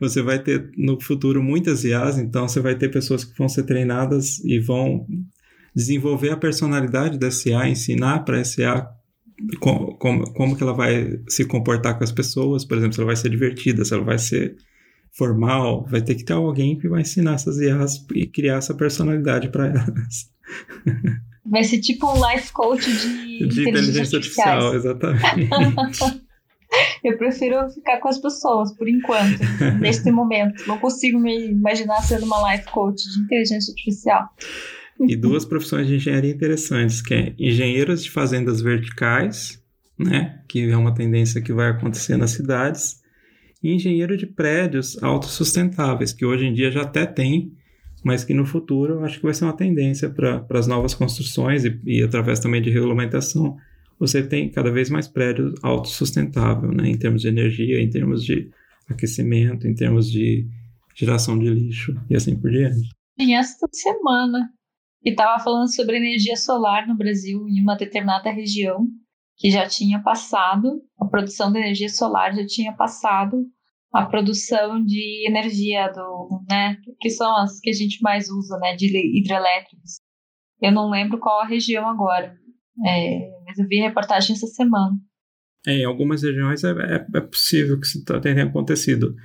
você 0.00 0.22
vai 0.22 0.38
ter 0.38 0.70
no 0.76 1.00
futuro 1.00 1.42
muitas 1.42 1.85
IAs, 1.85 2.18
então 2.18 2.48
você 2.48 2.61
vai 2.61 2.74
ter 2.74 2.90
pessoas 2.90 3.24
que 3.24 3.37
vão 3.37 3.48
ser 3.48 3.64
treinadas 3.64 4.38
e 4.44 4.59
vão 4.59 5.07
desenvolver 5.74 6.31
a 6.31 6.37
personalidade 6.37 7.18
dessa 7.18 7.48
IA, 7.50 7.68
ensinar 7.68 8.20
para 8.20 8.40
essa 8.40 8.62
IA 8.62 8.88
como, 9.61 9.94
como, 9.98 10.33
como 10.33 10.57
que 10.57 10.62
ela 10.62 10.72
vai 10.72 11.20
se 11.29 11.44
comportar 11.44 11.98
com 11.98 12.05
as 12.05 12.12
pessoas, 12.12 12.64
por 12.64 12.79
exemplo, 12.79 12.94
se 12.94 13.00
ela 13.00 13.07
vai 13.07 13.16
ser 13.16 13.29
divertida, 13.29 13.85
se 13.85 13.92
ela 13.92 14.05
vai 14.05 14.18
ser 14.18 14.57
formal, 15.12 15.87
vai 15.90 16.02
ter 16.02 16.14
que 16.14 16.24
ter 16.24 16.33
alguém 16.33 16.79
que 16.79 16.88
vai 16.88 17.02
ensinar 17.02 17.35
essas 17.35 17.59
IAs 17.59 18.05
e 18.14 18.26
criar 18.26 18.57
essa 18.57 18.74
personalidade 18.74 19.48
para 19.48 19.68
elas. 19.68 20.31
Vai 21.44 21.64
ser 21.64 21.79
tipo 21.79 22.11
um 22.11 22.33
life 22.33 22.52
coach 22.52 22.90
de, 22.90 23.46
de 23.46 23.68
inteligência 23.68 24.16
artificial, 24.16 24.74
exatamente. 24.74 25.48
Eu 27.02 27.16
prefiro 27.16 27.68
ficar 27.70 27.98
com 27.98 28.08
as 28.08 28.18
pessoas, 28.18 28.72
por 28.76 28.88
enquanto, 28.88 29.38
neste 29.80 30.10
momento. 30.10 30.66
Não 30.66 30.78
consigo 30.78 31.18
me 31.18 31.50
imaginar 31.50 32.00
sendo 32.02 32.26
uma 32.26 32.52
life 32.52 32.66
coach 32.70 33.02
de 33.02 33.20
inteligência 33.20 33.72
artificial. 33.72 34.28
E 35.00 35.14
duas 35.14 35.44
profissões 35.44 35.86
de 35.86 35.96
engenharia 35.96 36.30
interessantes, 36.30 37.02
que 37.02 37.14
é 37.14 37.34
engenheiros 37.38 38.02
de 38.02 38.10
fazendas 38.10 38.62
verticais, 38.62 39.62
né, 39.98 40.40
que 40.48 40.70
é 40.70 40.76
uma 40.76 40.94
tendência 40.94 41.40
que 41.40 41.52
vai 41.52 41.70
acontecer 41.70 42.16
nas 42.16 42.30
cidades, 42.30 43.02
e 43.62 43.72
engenheiro 43.72 44.16
de 44.16 44.26
prédios 44.26 45.02
autossustentáveis, 45.02 46.12
que 46.12 46.24
hoje 46.24 46.46
em 46.46 46.52
dia 46.52 46.70
já 46.70 46.82
até 46.82 47.04
tem, 47.04 47.52
mas 48.04 48.24
que 48.24 48.32
no 48.32 48.46
futuro 48.46 49.04
acho 49.04 49.18
que 49.18 49.24
vai 49.24 49.34
ser 49.34 49.44
uma 49.44 49.56
tendência 49.56 50.08
para 50.08 50.46
as 50.50 50.66
novas 50.66 50.94
construções 50.94 51.64
e, 51.64 51.80
e, 51.84 52.02
através 52.02 52.38
também 52.38 52.62
de 52.62 52.70
regulamentação, 52.70 53.56
você 53.98 54.26
tem 54.26 54.50
cada 54.50 54.70
vez 54.70 54.90
mais 54.90 55.09
prédios 55.09 55.54
autossustentável, 55.62 56.70
né, 56.70 56.88
em 56.88 56.98
termos 56.98 57.22
de 57.22 57.28
energia, 57.28 57.80
em 57.80 57.88
termos 57.88 58.24
de 58.24 58.50
aquecimento, 58.88 59.66
em 59.66 59.74
termos 59.74 60.11
de 60.11 60.46
geração 60.94 61.38
de 61.38 61.48
lixo 61.48 61.94
e 62.09 62.16
assim 62.16 62.38
por 62.38 62.50
diante. 62.50 62.88
E 63.18 63.35
esta 63.35 63.66
semana, 63.72 64.50
e 65.04 65.11
estava 65.11 65.42
falando 65.42 65.72
sobre 65.74 65.96
energia 65.96 66.37
solar 66.37 66.87
no 66.87 66.96
Brasil, 66.96 67.46
em 67.48 67.62
uma 67.62 67.76
determinada 67.76 68.30
região, 68.30 68.87
que 69.37 69.50
já 69.50 69.66
tinha 69.66 70.02
passado, 70.02 70.82
a 70.98 71.06
produção 71.06 71.52
de 71.52 71.59
energia 71.59 71.88
solar 71.88 72.35
já 72.35 72.46
tinha 72.46 72.72
passado 72.72 73.46
a 73.92 74.04
produção 74.04 74.82
de 74.85 75.26
energia 75.26 75.88
do, 75.88 76.42
né, 76.48 76.76
que 77.00 77.09
são 77.09 77.35
as 77.37 77.59
que 77.61 77.70
a 77.70 77.72
gente 77.72 78.00
mais 78.02 78.28
usa, 78.30 78.59
né, 78.59 78.74
de 78.74 78.87
hidrelétricos. 79.18 80.00
Eu 80.61 80.72
não 80.72 80.90
lembro 80.90 81.18
qual 81.18 81.40
a 81.40 81.46
região 81.46 81.88
agora, 81.88 82.37
é, 82.84 83.30
mas 83.46 83.58
eu 83.58 83.66
vi 83.66 83.80
a 83.80 83.88
reportagem 83.88 84.34
essa 84.34 84.46
semana. 84.46 84.96
É, 85.66 85.78
em 85.78 85.84
algumas 85.84 86.22
regiões 86.22 86.62
é, 86.64 86.70
é, 86.70 87.06
é 87.14 87.20
possível 87.20 87.78
que 87.80 87.86
isso 87.86 88.04
tenha 88.20 88.44
acontecido, 88.44 89.16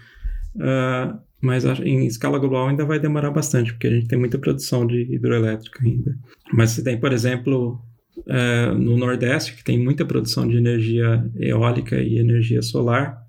uh, 0.55 1.19
mas 1.41 1.63
em 1.81 2.05
escala 2.05 2.39
global 2.39 2.67
ainda 2.67 2.85
vai 2.85 2.99
demorar 2.99 3.31
bastante, 3.31 3.73
porque 3.73 3.87
a 3.87 3.91
gente 3.91 4.07
tem 4.07 4.17
muita 4.17 4.39
produção 4.39 4.85
de 4.85 5.13
hidroelétrica 5.13 5.83
ainda. 5.83 6.15
Mas 6.53 6.71
você 6.71 6.83
tem, 6.83 6.99
por 6.99 7.13
exemplo, 7.13 7.79
uh, 8.17 8.73
no 8.75 8.97
Nordeste, 8.97 9.55
que 9.55 9.63
tem 9.63 9.79
muita 9.79 10.05
produção 10.05 10.47
de 10.47 10.57
energia 10.57 11.23
eólica 11.35 12.01
e 12.01 12.17
energia 12.17 12.61
solar, 12.61 13.21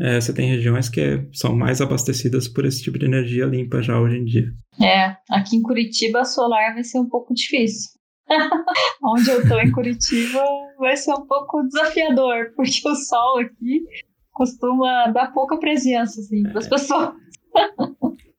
é, 0.00 0.20
você 0.20 0.32
tem 0.32 0.48
regiões 0.48 0.88
que 0.88 1.00
é, 1.00 1.26
são 1.32 1.56
mais 1.56 1.80
abastecidas 1.80 2.46
por 2.46 2.64
esse 2.64 2.82
tipo 2.82 2.98
de 2.98 3.06
energia 3.06 3.44
limpa 3.46 3.82
já 3.82 4.00
hoje 4.00 4.18
em 4.18 4.24
dia. 4.24 4.52
É, 4.80 5.16
aqui 5.28 5.56
em 5.56 5.62
Curitiba 5.62 6.24
solar 6.24 6.74
vai 6.74 6.84
ser 6.84 7.00
um 7.00 7.08
pouco 7.08 7.34
difícil. 7.34 7.97
Onde 9.02 9.30
eu 9.30 9.42
estou 9.42 9.58
em 9.58 9.70
Curitiba 9.70 10.42
vai 10.78 10.96
ser 10.96 11.12
um 11.12 11.26
pouco 11.26 11.62
desafiador, 11.62 12.52
porque 12.54 12.88
o 12.88 12.94
sol 12.94 13.40
aqui 13.40 13.84
costuma 14.32 15.08
dar 15.08 15.32
pouca 15.32 15.58
presença 15.58 16.20
assim, 16.20 16.42
para 16.42 16.58
as 16.58 16.66
é. 16.66 16.68
pessoas. 16.68 17.14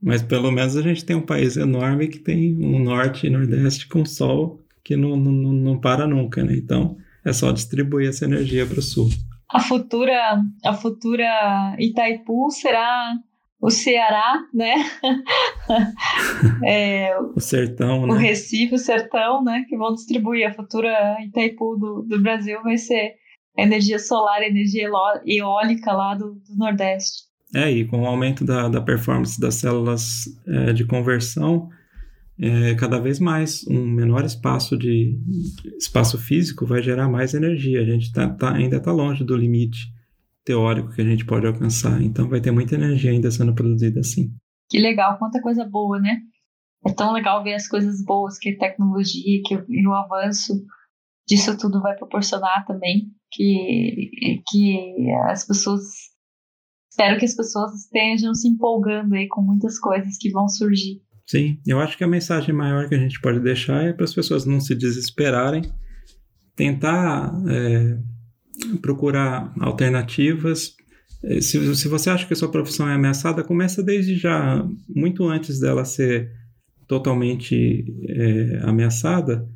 Mas 0.02 0.22
pelo 0.22 0.52
menos 0.52 0.78
a 0.78 0.82
gente 0.82 1.04
tem 1.04 1.16
um 1.16 1.26
país 1.26 1.58
enorme 1.58 2.08
que 2.08 2.20
tem 2.20 2.56
um 2.56 2.80
norte 2.80 3.28
e 3.28 3.30
nordeste 3.30 3.88
com 3.88 4.06
sol 4.06 4.62
que 4.84 4.96
não, 4.96 5.18
não, 5.18 5.52
não 5.52 5.80
para 5.80 6.08
nunca, 6.08 6.44
né? 6.44 6.56
Então 6.56 6.98
é 7.26 7.34
só 7.34 7.52
distribuir 7.52 8.10
essa 8.10 8.26
energia 8.26 8.66
para 8.66 8.80
o 8.80 8.82
sul 8.82 9.10
a 9.50 9.60
futura, 9.60 10.42
a 10.64 10.74
futura 10.74 11.76
Itaipu 11.80 12.52
será 12.52 13.16
o 13.62 13.70
Ceará, 13.70 14.40
né? 14.54 14.76
é, 16.66 17.18
o 17.36 17.40
Sertão, 17.40 18.08
né? 18.08 18.14
O 18.14 18.16
Recife, 18.16 18.76
o 18.76 18.80
Sertão, 18.80 19.44
né? 19.44 19.66
Que 19.68 19.78
vão 19.78 19.94
distribuir 19.94 20.48
a 20.48 20.54
futura 20.54 21.18
Itaipu 21.26 21.78
do, 21.78 22.02
do 22.04 22.22
Brasil 22.22 22.62
vai 22.64 22.78
ser 22.78 23.16
energia 23.58 24.00
solar, 24.00 24.42
energia 24.42 24.90
eólica 25.26 25.92
lá 25.92 26.16
do, 26.16 26.36
do 26.36 26.56
Nordeste. 26.58 27.28
É, 27.54 27.70
e 27.70 27.86
com 27.86 28.04
o 28.04 28.06
aumento 28.06 28.46
da, 28.46 28.70
da 28.70 28.80
performance 28.80 29.40
das 29.40 29.56
células 29.56 30.26
é, 30.48 30.72
de 30.72 30.86
conversão, 30.86 31.68
é, 32.40 32.76
cada 32.76 33.00
vez 33.00 33.20
mais 33.20 33.66
um 33.68 33.86
menor 33.86 34.24
espaço 34.24 34.78
de 34.78 35.20
espaço 35.78 36.18
físico 36.18 36.66
vai 36.66 36.82
gerar 36.82 37.10
mais 37.10 37.34
energia. 37.34 37.82
A 37.82 37.86
gente 37.86 38.14
tá, 38.14 38.30
tá 38.30 38.54
ainda 38.54 38.78
está 38.78 38.92
longe 38.92 39.26
do 39.26 39.36
limite 39.36 39.99
teórico 40.50 40.90
que 40.90 41.02
a 41.02 41.06
gente 41.06 41.26
pode 41.26 41.46
alcançar. 41.46 42.02
Então 42.02 42.28
vai 42.28 42.42
ter 42.42 42.50
muita 42.50 42.74
energia 42.74 43.12
ainda 43.12 43.30
sendo 43.30 43.54
produzida 43.54 44.00
assim. 44.00 44.34
Que 44.68 44.80
legal, 44.80 45.20
quanta 45.20 45.40
coisa 45.40 45.64
boa, 45.64 46.00
né? 46.00 46.18
É 46.88 46.92
tão 46.92 47.14
legal 47.14 47.44
ver 47.44 47.54
as 47.54 47.68
coisas 47.68 48.04
boas 48.04 48.40
que 48.40 48.50
a 48.50 48.58
tecnologia, 48.58 49.42
que 49.46 49.54
e 49.70 49.88
o 49.88 49.94
avanço 49.94 50.54
disso 51.28 51.56
tudo 51.56 51.82
vai 51.82 51.96
proporcionar 51.96 52.66
também, 52.66 53.12
que, 53.32 54.42
que 54.50 55.12
as 55.30 55.46
pessoas 55.46 55.84
espero 56.92 57.20
que 57.20 57.26
as 57.26 57.36
pessoas 57.36 57.74
estejam 57.76 58.34
se 58.34 58.48
empolgando 58.48 59.14
aí 59.14 59.28
com 59.28 59.42
muitas 59.42 59.78
coisas 59.78 60.18
que 60.18 60.32
vão 60.32 60.48
surgir. 60.48 61.00
Sim, 61.28 61.60
eu 61.68 61.80
acho 61.80 61.96
que 61.96 62.04
a 62.04 62.08
mensagem 62.08 62.56
maior 62.56 62.90
que 62.90 62.96
a 62.96 63.00
gente 63.00 63.22
pode 63.22 63.40
deixar 63.40 63.84
é 63.84 63.94
para 63.94 64.06
as 64.06 64.14
pessoas 64.14 64.46
não 64.46 64.60
se 64.60 64.74
desesperarem, 64.74 65.62
tentar 66.56 67.32
é, 67.48 68.00
procurar 68.82 69.54
alternativas. 69.60 70.76
É, 71.24 71.42
se, 71.42 71.76
se 71.76 71.88
você 71.88 72.10
acha 72.10 72.26
que 72.26 72.34
a 72.34 72.36
sua 72.36 72.52
profissão 72.52 72.88
é 72.88 72.94
ameaçada, 72.94 73.44
começa 73.44 73.84
desde 73.84 74.16
já, 74.16 74.66
muito 74.88 75.28
antes 75.28 75.60
dela 75.60 75.86
ser 75.86 76.32
totalmente 76.88 77.86
é, 78.08 78.62
ameaçada, 78.64 79.48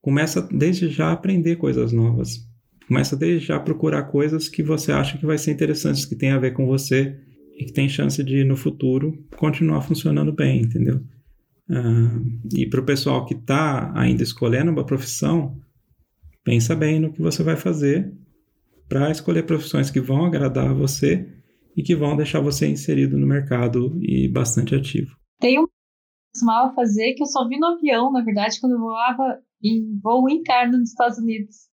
começa 0.00 0.42
desde 0.52 0.88
já 0.88 1.08
a 1.08 1.12
aprender 1.12 1.56
coisas 1.56 1.92
novas. 1.92 2.46
Começa 2.86 3.16
desde 3.16 3.46
já 3.46 3.56
a 3.56 3.60
procurar 3.60 4.04
coisas 4.04 4.48
que 4.48 4.62
você 4.62 4.92
acha 4.92 5.18
que 5.18 5.26
vai 5.26 5.38
ser 5.38 5.50
interessantes, 5.50 6.04
que 6.04 6.14
tem 6.14 6.30
a 6.30 6.38
ver 6.38 6.52
com 6.52 6.66
você 6.66 7.18
e 7.58 7.64
que 7.64 7.72
tem 7.72 7.88
chance 7.88 8.22
de, 8.22 8.44
no 8.44 8.56
futuro, 8.56 9.18
continuar 9.36 9.80
funcionando 9.80 10.32
bem, 10.32 10.60
entendeu? 10.60 11.00
Uh, 11.68 12.38
e 12.54 12.66
para 12.66 12.80
o 12.80 12.84
pessoal 12.84 13.24
que 13.26 13.34
está 13.34 13.92
ainda 13.98 14.22
escolhendo 14.22 14.70
uma 14.70 14.86
profissão, 14.86 15.58
pensa 16.44 16.76
bem 16.76 17.00
no 17.00 17.12
que 17.12 17.20
você 17.20 17.42
vai 17.42 17.56
fazer 17.56 18.12
para 18.88 19.10
escolher 19.10 19.44
profissões 19.44 19.90
que 19.90 20.00
vão 20.00 20.24
agradar 20.24 20.70
a 20.70 20.74
você 20.74 21.26
e 21.76 21.82
que 21.82 21.94
vão 21.94 22.16
deixar 22.16 22.40
você 22.40 22.68
inserido 22.68 23.18
no 23.18 23.26
mercado 23.26 23.98
e 24.00 24.28
bastante 24.28 24.74
ativo. 24.74 25.16
Tem 25.40 25.58
um 25.58 25.66
costumava 26.34 26.74
fazer 26.74 27.14
que 27.14 27.22
eu 27.22 27.26
só 27.26 27.48
vi 27.48 27.58
no 27.58 27.66
avião, 27.66 28.12
na 28.12 28.22
verdade, 28.22 28.60
quando 28.60 28.72
eu 28.72 28.80
voava 28.80 29.38
em 29.62 29.98
voo 30.02 30.28
interno 30.28 30.78
nos 30.78 30.90
Estados 30.90 31.18
Unidos 31.18 31.66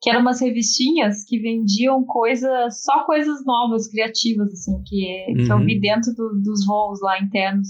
que 0.00 0.10
eram 0.10 0.20
umas 0.20 0.40
revistinhas 0.40 1.24
que 1.24 1.38
vendiam 1.38 2.04
coisas, 2.04 2.82
só 2.82 3.04
coisas 3.04 3.44
novas, 3.44 3.88
criativas, 3.88 4.52
assim, 4.52 4.80
que, 4.84 5.26
uhum. 5.28 5.44
que 5.44 5.52
eu 5.52 5.58
vi 5.58 5.74
uhum. 5.74 5.80
dentro 5.80 6.14
do, 6.14 6.40
dos 6.40 6.64
voos 6.66 7.00
lá 7.00 7.20
internos. 7.20 7.68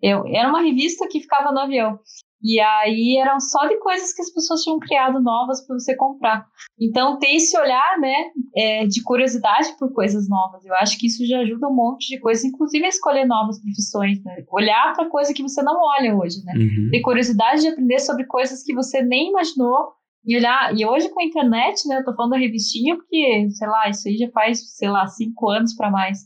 Eu, 0.00 0.26
era 0.26 0.48
uma 0.48 0.62
revista 0.62 1.06
que 1.08 1.20
ficava 1.20 1.52
no 1.52 1.60
avião. 1.60 1.98
E 2.42 2.60
aí 2.60 3.18
eram 3.20 3.40
só 3.40 3.66
de 3.66 3.78
coisas 3.78 4.12
que 4.12 4.22
as 4.22 4.32
pessoas 4.32 4.62
tinham 4.62 4.78
criado 4.78 5.20
novas 5.20 5.66
para 5.66 5.78
você 5.78 5.96
comprar. 5.96 6.46
Então 6.80 7.18
ter 7.18 7.34
esse 7.34 7.58
olhar, 7.58 7.98
né, 7.98 8.14
é, 8.56 8.86
de 8.86 9.02
curiosidade 9.02 9.76
por 9.78 9.92
coisas 9.92 10.28
novas. 10.28 10.64
Eu 10.64 10.74
acho 10.74 10.98
que 10.98 11.06
isso 11.06 11.26
já 11.26 11.40
ajuda 11.40 11.68
um 11.68 11.74
monte 11.74 12.08
de 12.08 12.20
coisas, 12.20 12.44
inclusive 12.44 12.84
a 12.84 12.88
escolher 12.88 13.24
novas 13.24 13.60
profissões, 13.60 14.22
né? 14.22 14.44
Olhar 14.52 14.94
para 14.94 15.08
coisa 15.08 15.34
que 15.34 15.42
você 15.42 15.62
não 15.62 15.74
olha 15.98 16.16
hoje, 16.16 16.44
né? 16.44 16.52
Uhum. 16.56 16.88
Ter 16.90 17.00
curiosidade 17.00 17.62
de 17.62 17.68
aprender 17.68 17.98
sobre 17.98 18.24
coisas 18.24 18.62
que 18.62 18.74
você 18.74 19.02
nem 19.02 19.30
imaginou 19.30 19.98
e 20.24 20.36
olhar, 20.36 20.76
e 20.76 20.84
hoje 20.84 21.08
com 21.08 21.20
a 21.20 21.24
internet, 21.24 21.88
né, 21.88 21.98
eu 21.98 22.04
tô 22.04 22.14
falando 22.14 22.32
da 22.32 22.38
revistinha 22.38 22.96
porque, 22.96 23.48
sei 23.50 23.68
lá, 23.68 23.88
isso 23.88 24.08
aí 24.08 24.16
já 24.16 24.28
faz, 24.30 24.76
sei 24.76 24.90
lá, 24.90 25.06
cinco 25.06 25.48
anos 25.48 25.74
para 25.74 25.90
mais. 25.90 26.18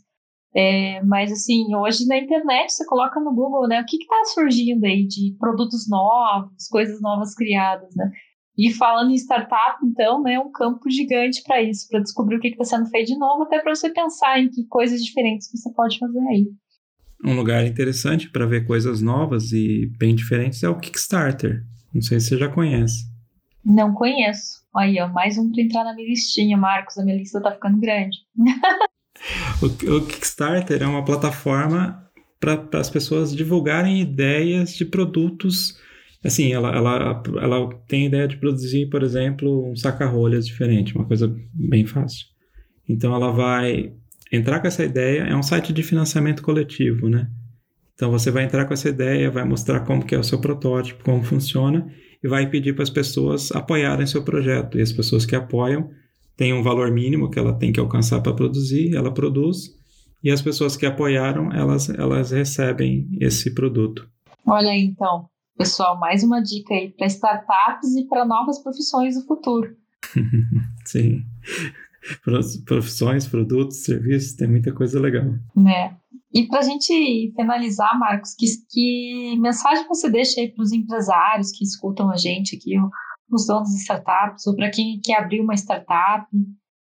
É, 0.55 1.03
mas 1.05 1.32
assim, 1.32 1.74
hoje 1.74 2.07
na 2.07 2.18
internet 2.18 2.72
você 2.72 2.84
coloca 2.84 3.18
no 3.18 3.34
Google, 3.34 3.66
né, 3.66 3.80
o 3.80 3.86
que 3.86 3.96
que 3.96 4.07
tá 4.07 4.22
surgindo 4.26 4.84
aí 4.84 5.07
de 5.07 5.34
produtos 5.38 5.88
novos, 5.88 6.68
coisas 6.68 7.00
novas 7.00 7.34
criadas, 7.34 7.88
né? 7.96 8.11
E 8.57 8.70
falando 8.70 9.11
em 9.11 9.14
startup, 9.14 9.78
então, 9.82 10.22
né, 10.22 10.38
um 10.38 10.53
campo 10.53 10.90
gigante 10.90 11.42
para 11.42 11.62
isso, 11.62 11.88
para 11.88 12.00
descobrir 12.00 12.36
o 12.36 12.40
que 12.40 12.48
está 12.48 12.64
sendo 12.64 12.86
feito 12.90 13.09
de 13.09 13.18
novo, 13.18 13.44
até 13.44 13.61
para 13.61 13.74
você 13.74 13.88
pensar 13.90 14.40
em 14.40 14.50
que 14.50 14.66
coisas 14.66 15.03
diferentes 15.03 15.50
você 15.50 15.72
pode 15.72 15.98
fazer 15.98 16.20
aí. 16.28 16.46
Um 17.24 17.34
lugar 17.34 17.64
interessante 17.64 18.28
para 18.28 18.44
ver 18.44 18.66
coisas 18.66 19.00
novas 19.00 19.53
e 19.53 19.90
bem 19.96 20.14
diferentes 20.14 20.62
é 20.62 20.68
o 20.68 20.78
Kickstarter. 20.78 21.64
Não 21.94 22.03
sei 22.03 22.20
se 22.20 22.28
você 22.28 22.38
já 22.38 22.48
conhece. 22.48 23.11
Não 23.64 23.94
conheço. 23.94 24.61
Aí, 24.76 25.00
ó, 25.00 25.09
mais 25.09 25.38
um 25.38 25.50
para 25.50 25.62
entrar 25.62 25.84
na 25.84 25.94
minha 25.94 26.09
listinha, 26.09 26.57
Marcos. 26.57 26.98
A 26.98 27.05
minha 27.05 27.16
lista 27.16 27.40
tá 27.40 27.53
ficando 27.53 27.78
grande. 27.78 28.18
o, 29.60 29.96
o 29.96 30.06
Kickstarter 30.06 30.82
é 30.82 30.86
uma 30.86 31.04
plataforma 31.04 32.02
para 32.40 32.80
as 32.80 32.90
pessoas 32.90 33.34
divulgarem 33.34 34.00
ideias 34.00 34.74
de 34.74 34.84
produtos. 34.84 35.76
Assim, 36.24 36.52
ela, 36.52 36.74
ela, 36.74 37.22
ela 37.40 37.68
tem 37.88 38.06
ideia 38.06 38.26
de 38.28 38.36
produzir, 38.36 38.88
por 38.88 39.02
exemplo, 39.02 39.70
um 39.70 39.76
saca-rolhas 39.76 40.46
diferente, 40.46 40.94
uma 40.94 41.04
coisa 41.04 41.34
bem 41.52 41.86
fácil. 41.86 42.26
Então, 42.88 43.14
ela 43.14 43.30
vai 43.30 43.92
entrar 44.32 44.60
com 44.60 44.66
essa 44.66 44.82
ideia 44.82 45.24
é 45.24 45.36
um 45.36 45.42
site 45.42 45.72
de 45.72 45.82
financiamento 45.82 46.42
coletivo, 46.42 47.08
né? 47.08 47.28
Então 47.94 48.10
você 48.10 48.30
vai 48.30 48.44
entrar 48.44 48.64
com 48.64 48.72
essa 48.72 48.88
ideia, 48.88 49.30
vai 49.30 49.44
mostrar 49.44 49.80
como 49.80 50.04
que 50.04 50.14
é 50.14 50.18
o 50.18 50.24
seu 50.24 50.40
protótipo, 50.40 51.04
como 51.04 51.22
funciona 51.22 51.86
e 52.24 52.26
vai 52.26 52.48
pedir 52.48 52.72
para 52.74 52.82
as 52.82 52.90
pessoas 52.90 53.52
apoiarem 53.52 54.06
seu 54.06 54.24
projeto. 54.24 54.78
E 54.78 54.82
as 54.82 54.90
pessoas 54.90 55.26
que 55.26 55.36
apoiam 55.36 55.90
têm 56.36 56.52
um 56.52 56.62
valor 56.62 56.90
mínimo 56.90 57.30
que 57.30 57.38
ela 57.38 57.52
tem 57.52 57.72
que 57.72 57.80
alcançar 57.80 58.20
para 58.20 58.34
produzir, 58.34 58.94
ela 58.94 59.12
produz 59.12 59.74
e 60.22 60.30
as 60.30 60.40
pessoas 60.40 60.76
que 60.76 60.86
apoiaram, 60.86 61.52
elas 61.52 61.88
elas 61.90 62.30
recebem 62.30 63.08
esse 63.20 63.54
produto. 63.54 64.08
Olha 64.46 64.70
aí, 64.70 64.84
então, 64.84 65.28
pessoal, 65.56 65.98
mais 65.98 66.22
uma 66.22 66.40
dica 66.40 66.74
aí 66.74 66.90
para 66.90 67.06
startups 67.06 67.94
e 67.96 68.06
para 68.06 68.24
novas 68.24 68.62
profissões 68.62 69.16
do 69.16 69.26
futuro. 69.26 69.76
Sim. 70.84 71.24
Profissões, 72.64 73.28
produtos, 73.28 73.84
serviços, 73.84 74.34
tem 74.34 74.48
muita 74.48 74.72
coisa 74.72 75.00
legal. 75.00 75.24
Né? 75.56 75.96
E 76.34 76.46
para 76.46 76.60
a 76.60 76.62
gente 76.62 77.32
finalizar, 77.36 77.98
Marcos, 77.98 78.34
que, 78.34 78.46
que 78.70 79.38
mensagem 79.38 79.86
você 79.86 80.10
deixa 80.10 80.40
aí 80.40 80.48
para 80.48 80.62
os 80.62 80.72
empresários 80.72 81.52
que 81.52 81.62
escutam 81.62 82.10
a 82.10 82.16
gente 82.16 82.56
aqui, 82.56 82.74
os 83.36 83.46
donos 83.46 83.70
de 83.70 83.76
startups, 83.76 84.46
ou 84.46 84.54
para 84.54 84.70
quem 84.70 85.00
quer 85.02 85.18
abrir 85.18 85.40
uma 85.40 85.54
startup? 85.54 86.26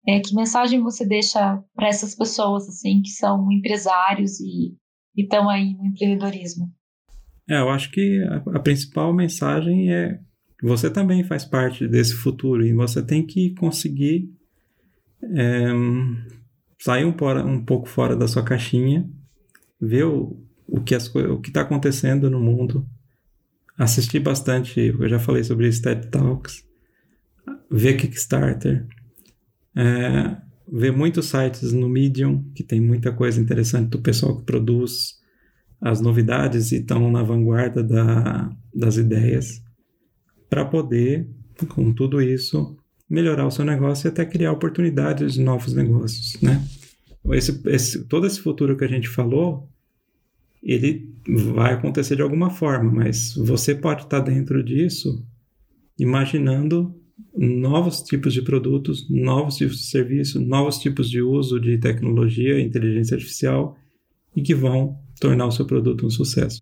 É, 0.08 0.20
que 0.22 0.34
mensagem 0.34 0.82
você 0.82 1.06
deixa 1.06 1.62
para 1.76 1.88
essas 1.88 2.16
pessoas 2.16 2.68
assim 2.70 3.02
que 3.02 3.10
são 3.10 3.52
empresários 3.52 4.40
e 4.40 4.76
estão 5.16 5.50
aí 5.50 5.74
no 5.74 5.88
empreendedorismo? 5.88 6.72
É, 7.50 7.60
eu 7.60 7.70
acho 7.70 7.92
que 7.92 8.24
a, 8.24 8.58
a 8.58 8.60
principal 8.60 9.14
mensagem 9.14 9.92
é 9.92 10.20
você 10.64 10.90
também 10.90 11.24
faz 11.24 11.46
parte 11.46 11.88
desse 11.88 12.14
futuro 12.14 12.66
e 12.66 12.74
você 12.74 13.04
tem 13.04 13.26
que 13.26 13.54
conseguir 13.56 14.30
é, 15.22 15.68
sair 16.80 17.06
um, 17.06 17.16
um, 17.46 17.64
pouco 17.64 17.88
fora 17.88 18.16
da 18.16 18.28
sua 18.28 18.44
caixinha, 18.44 19.08
ver 19.80 20.06
o, 20.06 20.44
o 20.68 20.82
que 20.82 20.96
está 20.96 21.62
acontecendo 21.62 22.30
no 22.30 22.40
mundo, 22.40 22.88
assistir 23.78 24.20
bastante, 24.20 24.80
eu 24.80 25.08
já 25.08 25.20
falei 25.20 25.44
sobre 25.44 25.68
isso, 25.68 25.82
TED 25.82 26.08
Talks, 26.10 26.64
ver 27.70 27.96
Kickstarter, 27.96 28.88
é, 29.76 30.38
ver 30.72 30.92
muitos 30.92 31.28
sites 31.28 31.72
no 31.72 31.88
Medium, 31.88 32.44
que 32.56 32.64
tem 32.64 32.82
muita 32.82 33.12
coisa 33.12 33.40
interessante 33.40 33.90
do 33.90 34.00
pessoal 34.00 34.38
que 34.38 34.46
produz 34.46 35.18
as 35.80 36.02
novidades 36.02 36.72
e 36.72 36.78
estão 36.78 37.12
na 37.12 37.22
vanguarda 37.22 37.84
da, 37.84 38.52
das 38.74 38.98
ideias, 38.98 39.62
para 40.50 40.66
poder, 40.66 41.30
com 41.70 41.94
tudo 41.94 42.22
isso, 42.22 42.76
melhorar 43.10 43.46
o 43.46 43.52
seu 43.52 43.64
negócio 43.64 44.08
e 44.08 44.10
até 44.10 44.26
criar 44.26 44.52
oportunidades 44.52 45.34
de 45.34 45.42
novos 45.42 45.74
negócios, 45.74 46.42
né? 46.42 46.64
Esse, 47.32 47.62
esse, 47.68 48.06
todo 48.06 48.26
esse 48.26 48.40
futuro 48.40 48.78
que 48.78 48.86
a 48.86 48.88
gente 48.88 49.08
falou, 49.08 49.70
ele 50.62 51.14
vai 51.54 51.74
acontecer 51.74 52.16
de 52.16 52.22
alguma 52.22 52.50
forma, 52.50 52.92
mas 52.92 53.36
você 53.36 53.76
pode 53.76 54.04
estar 54.04 54.20
dentro 54.20 54.64
disso 54.64 55.26
imaginando 56.00 56.96
novos 57.36 58.02
tipos 58.02 58.34
de 58.34 58.42
produtos, 58.42 59.10
novos 59.10 59.58
tipos 59.58 59.78
de 59.78 59.88
serviço, 59.88 60.40
novos 60.40 60.78
tipos 60.80 61.10
de 61.10 61.22
uso 61.22 61.60
de 61.60 61.78
tecnologia, 61.78 62.60
inteligência 62.60 63.16
artificial 63.16 63.76
e 64.36 64.42
que 64.42 64.54
vão 64.54 65.00
tornar 65.20 65.48
o 65.48 65.52
seu 65.52 65.66
produto 65.66 66.06
um 66.06 66.10
sucesso. 66.10 66.60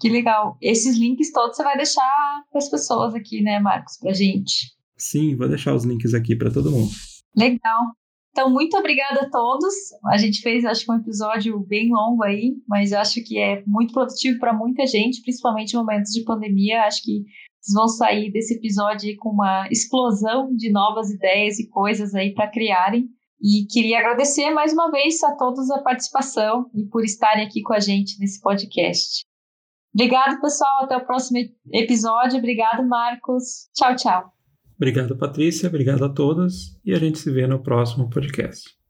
Que 0.00 0.08
legal. 0.08 0.58
Esses 0.60 0.98
links 0.98 1.32
todos 1.32 1.56
você 1.56 1.62
vai 1.62 1.76
deixar 1.76 2.44
para 2.50 2.58
as 2.58 2.68
pessoas 2.68 3.14
aqui, 3.14 3.40
né, 3.40 3.58
Marcos, 3.60 3.96
para 3.98 4.12
gente. 4.12 4.72
Sim, 4.96 5.36
vou 5.36 5.48
deixar 5.48 5.74
os 5.74 5.84
links 5.84 6.14
aqui 6.14 6.36
para 6.36 6.50
todo 6.50 6.70
mundo. 6.70 6.90
Legal. 7.36 7.94
Então, 8.34 8.50
muito 8.50 8.76
obrigada 8.76 9.20
a 9.20 9.30
todos. 9.30 9.72
A 10.06 10.18
gente 10.18 10.42
fez, 10.42 10.64
acho 10.64 10.84
que, 10.84 10.90
um 10.90 10.96
episódio 10.96 11.56
bem 11.60 11.88
longo 11.92 12.24
aí, 12.24 12.56
mas 12.68 12.92
acho 12.92 13.22
que 13.22 13.38
é 13.38 13.62
muito 13.64 13.94
produtivo 13.94 14.40
para 14.40 14.52
muita 14.52 14.84
gente, 14.88 15.22
principalmente 15.22 15.72
em 15.72 15.76
momentos 15.76 16.10
de 16.10 16.24
pandemia. 16.24 16.82
Acho 16.82 17.00
que 17.04 17.22
vocês 17.60 17.72
vão 17.72 17.86
sair 17.86 18.32
desse 18.32 18.54
episódio 18.54 19.14
com 19.18 19.30
uma 19.30 19.68
explosão 19.70 20.52
de 20.52 20.72
novas 20.72 21.10
ideias 21.10 21.60
e 21.60 21.68
coisas 21.68 22.12
aí 22.12 22.34
para 22.34 22.50
criarem. 22.50 23.08
E 23.40 23.66
queria 23.70 24.00
agradecer 24.00 24.50
mais 24.50 24.72
uma 24.72 24.90
vez 24.90 25.22
a 25.22 25.36
todos 25.36 25.70
a 25.70 25.80
participação 25.82 26.68
e 26.74 26.84
por 26.86 27.04
estarem 27.04 27.46
aqui 27.46 27.62
com 27.62 27.72
a 27.72 27.78
gente 27.78 28.18
nesse 28.18 28.40
podcast. 28.40 29.24
Obrigado, 29.94 30.40
pessoal. 30.40 30.82
Até 30.82 30.96
o 30.96 31.06
próximo 31.06 31.38
episódio. 31.72 32.38
Obrigado, 32.38 32.84
Marcos. 32.84 33.70
Tchau, 33.76 33.94
tchau. 33.94 34.43
Obrigado, 34.76 35.16
Patrícia. 35.16 35.68
Obrigado 35.68 36.04
a 36.04 36.08
todos. 36.08 36.78
E 36.84 36.92
a 36.92 36.98
gente 36.98 37.18
se 37.18 37.30
vê 37.30 37.46
no 37.46 37.62
próximo 37.62 38.10
podcast. 38.10 38.83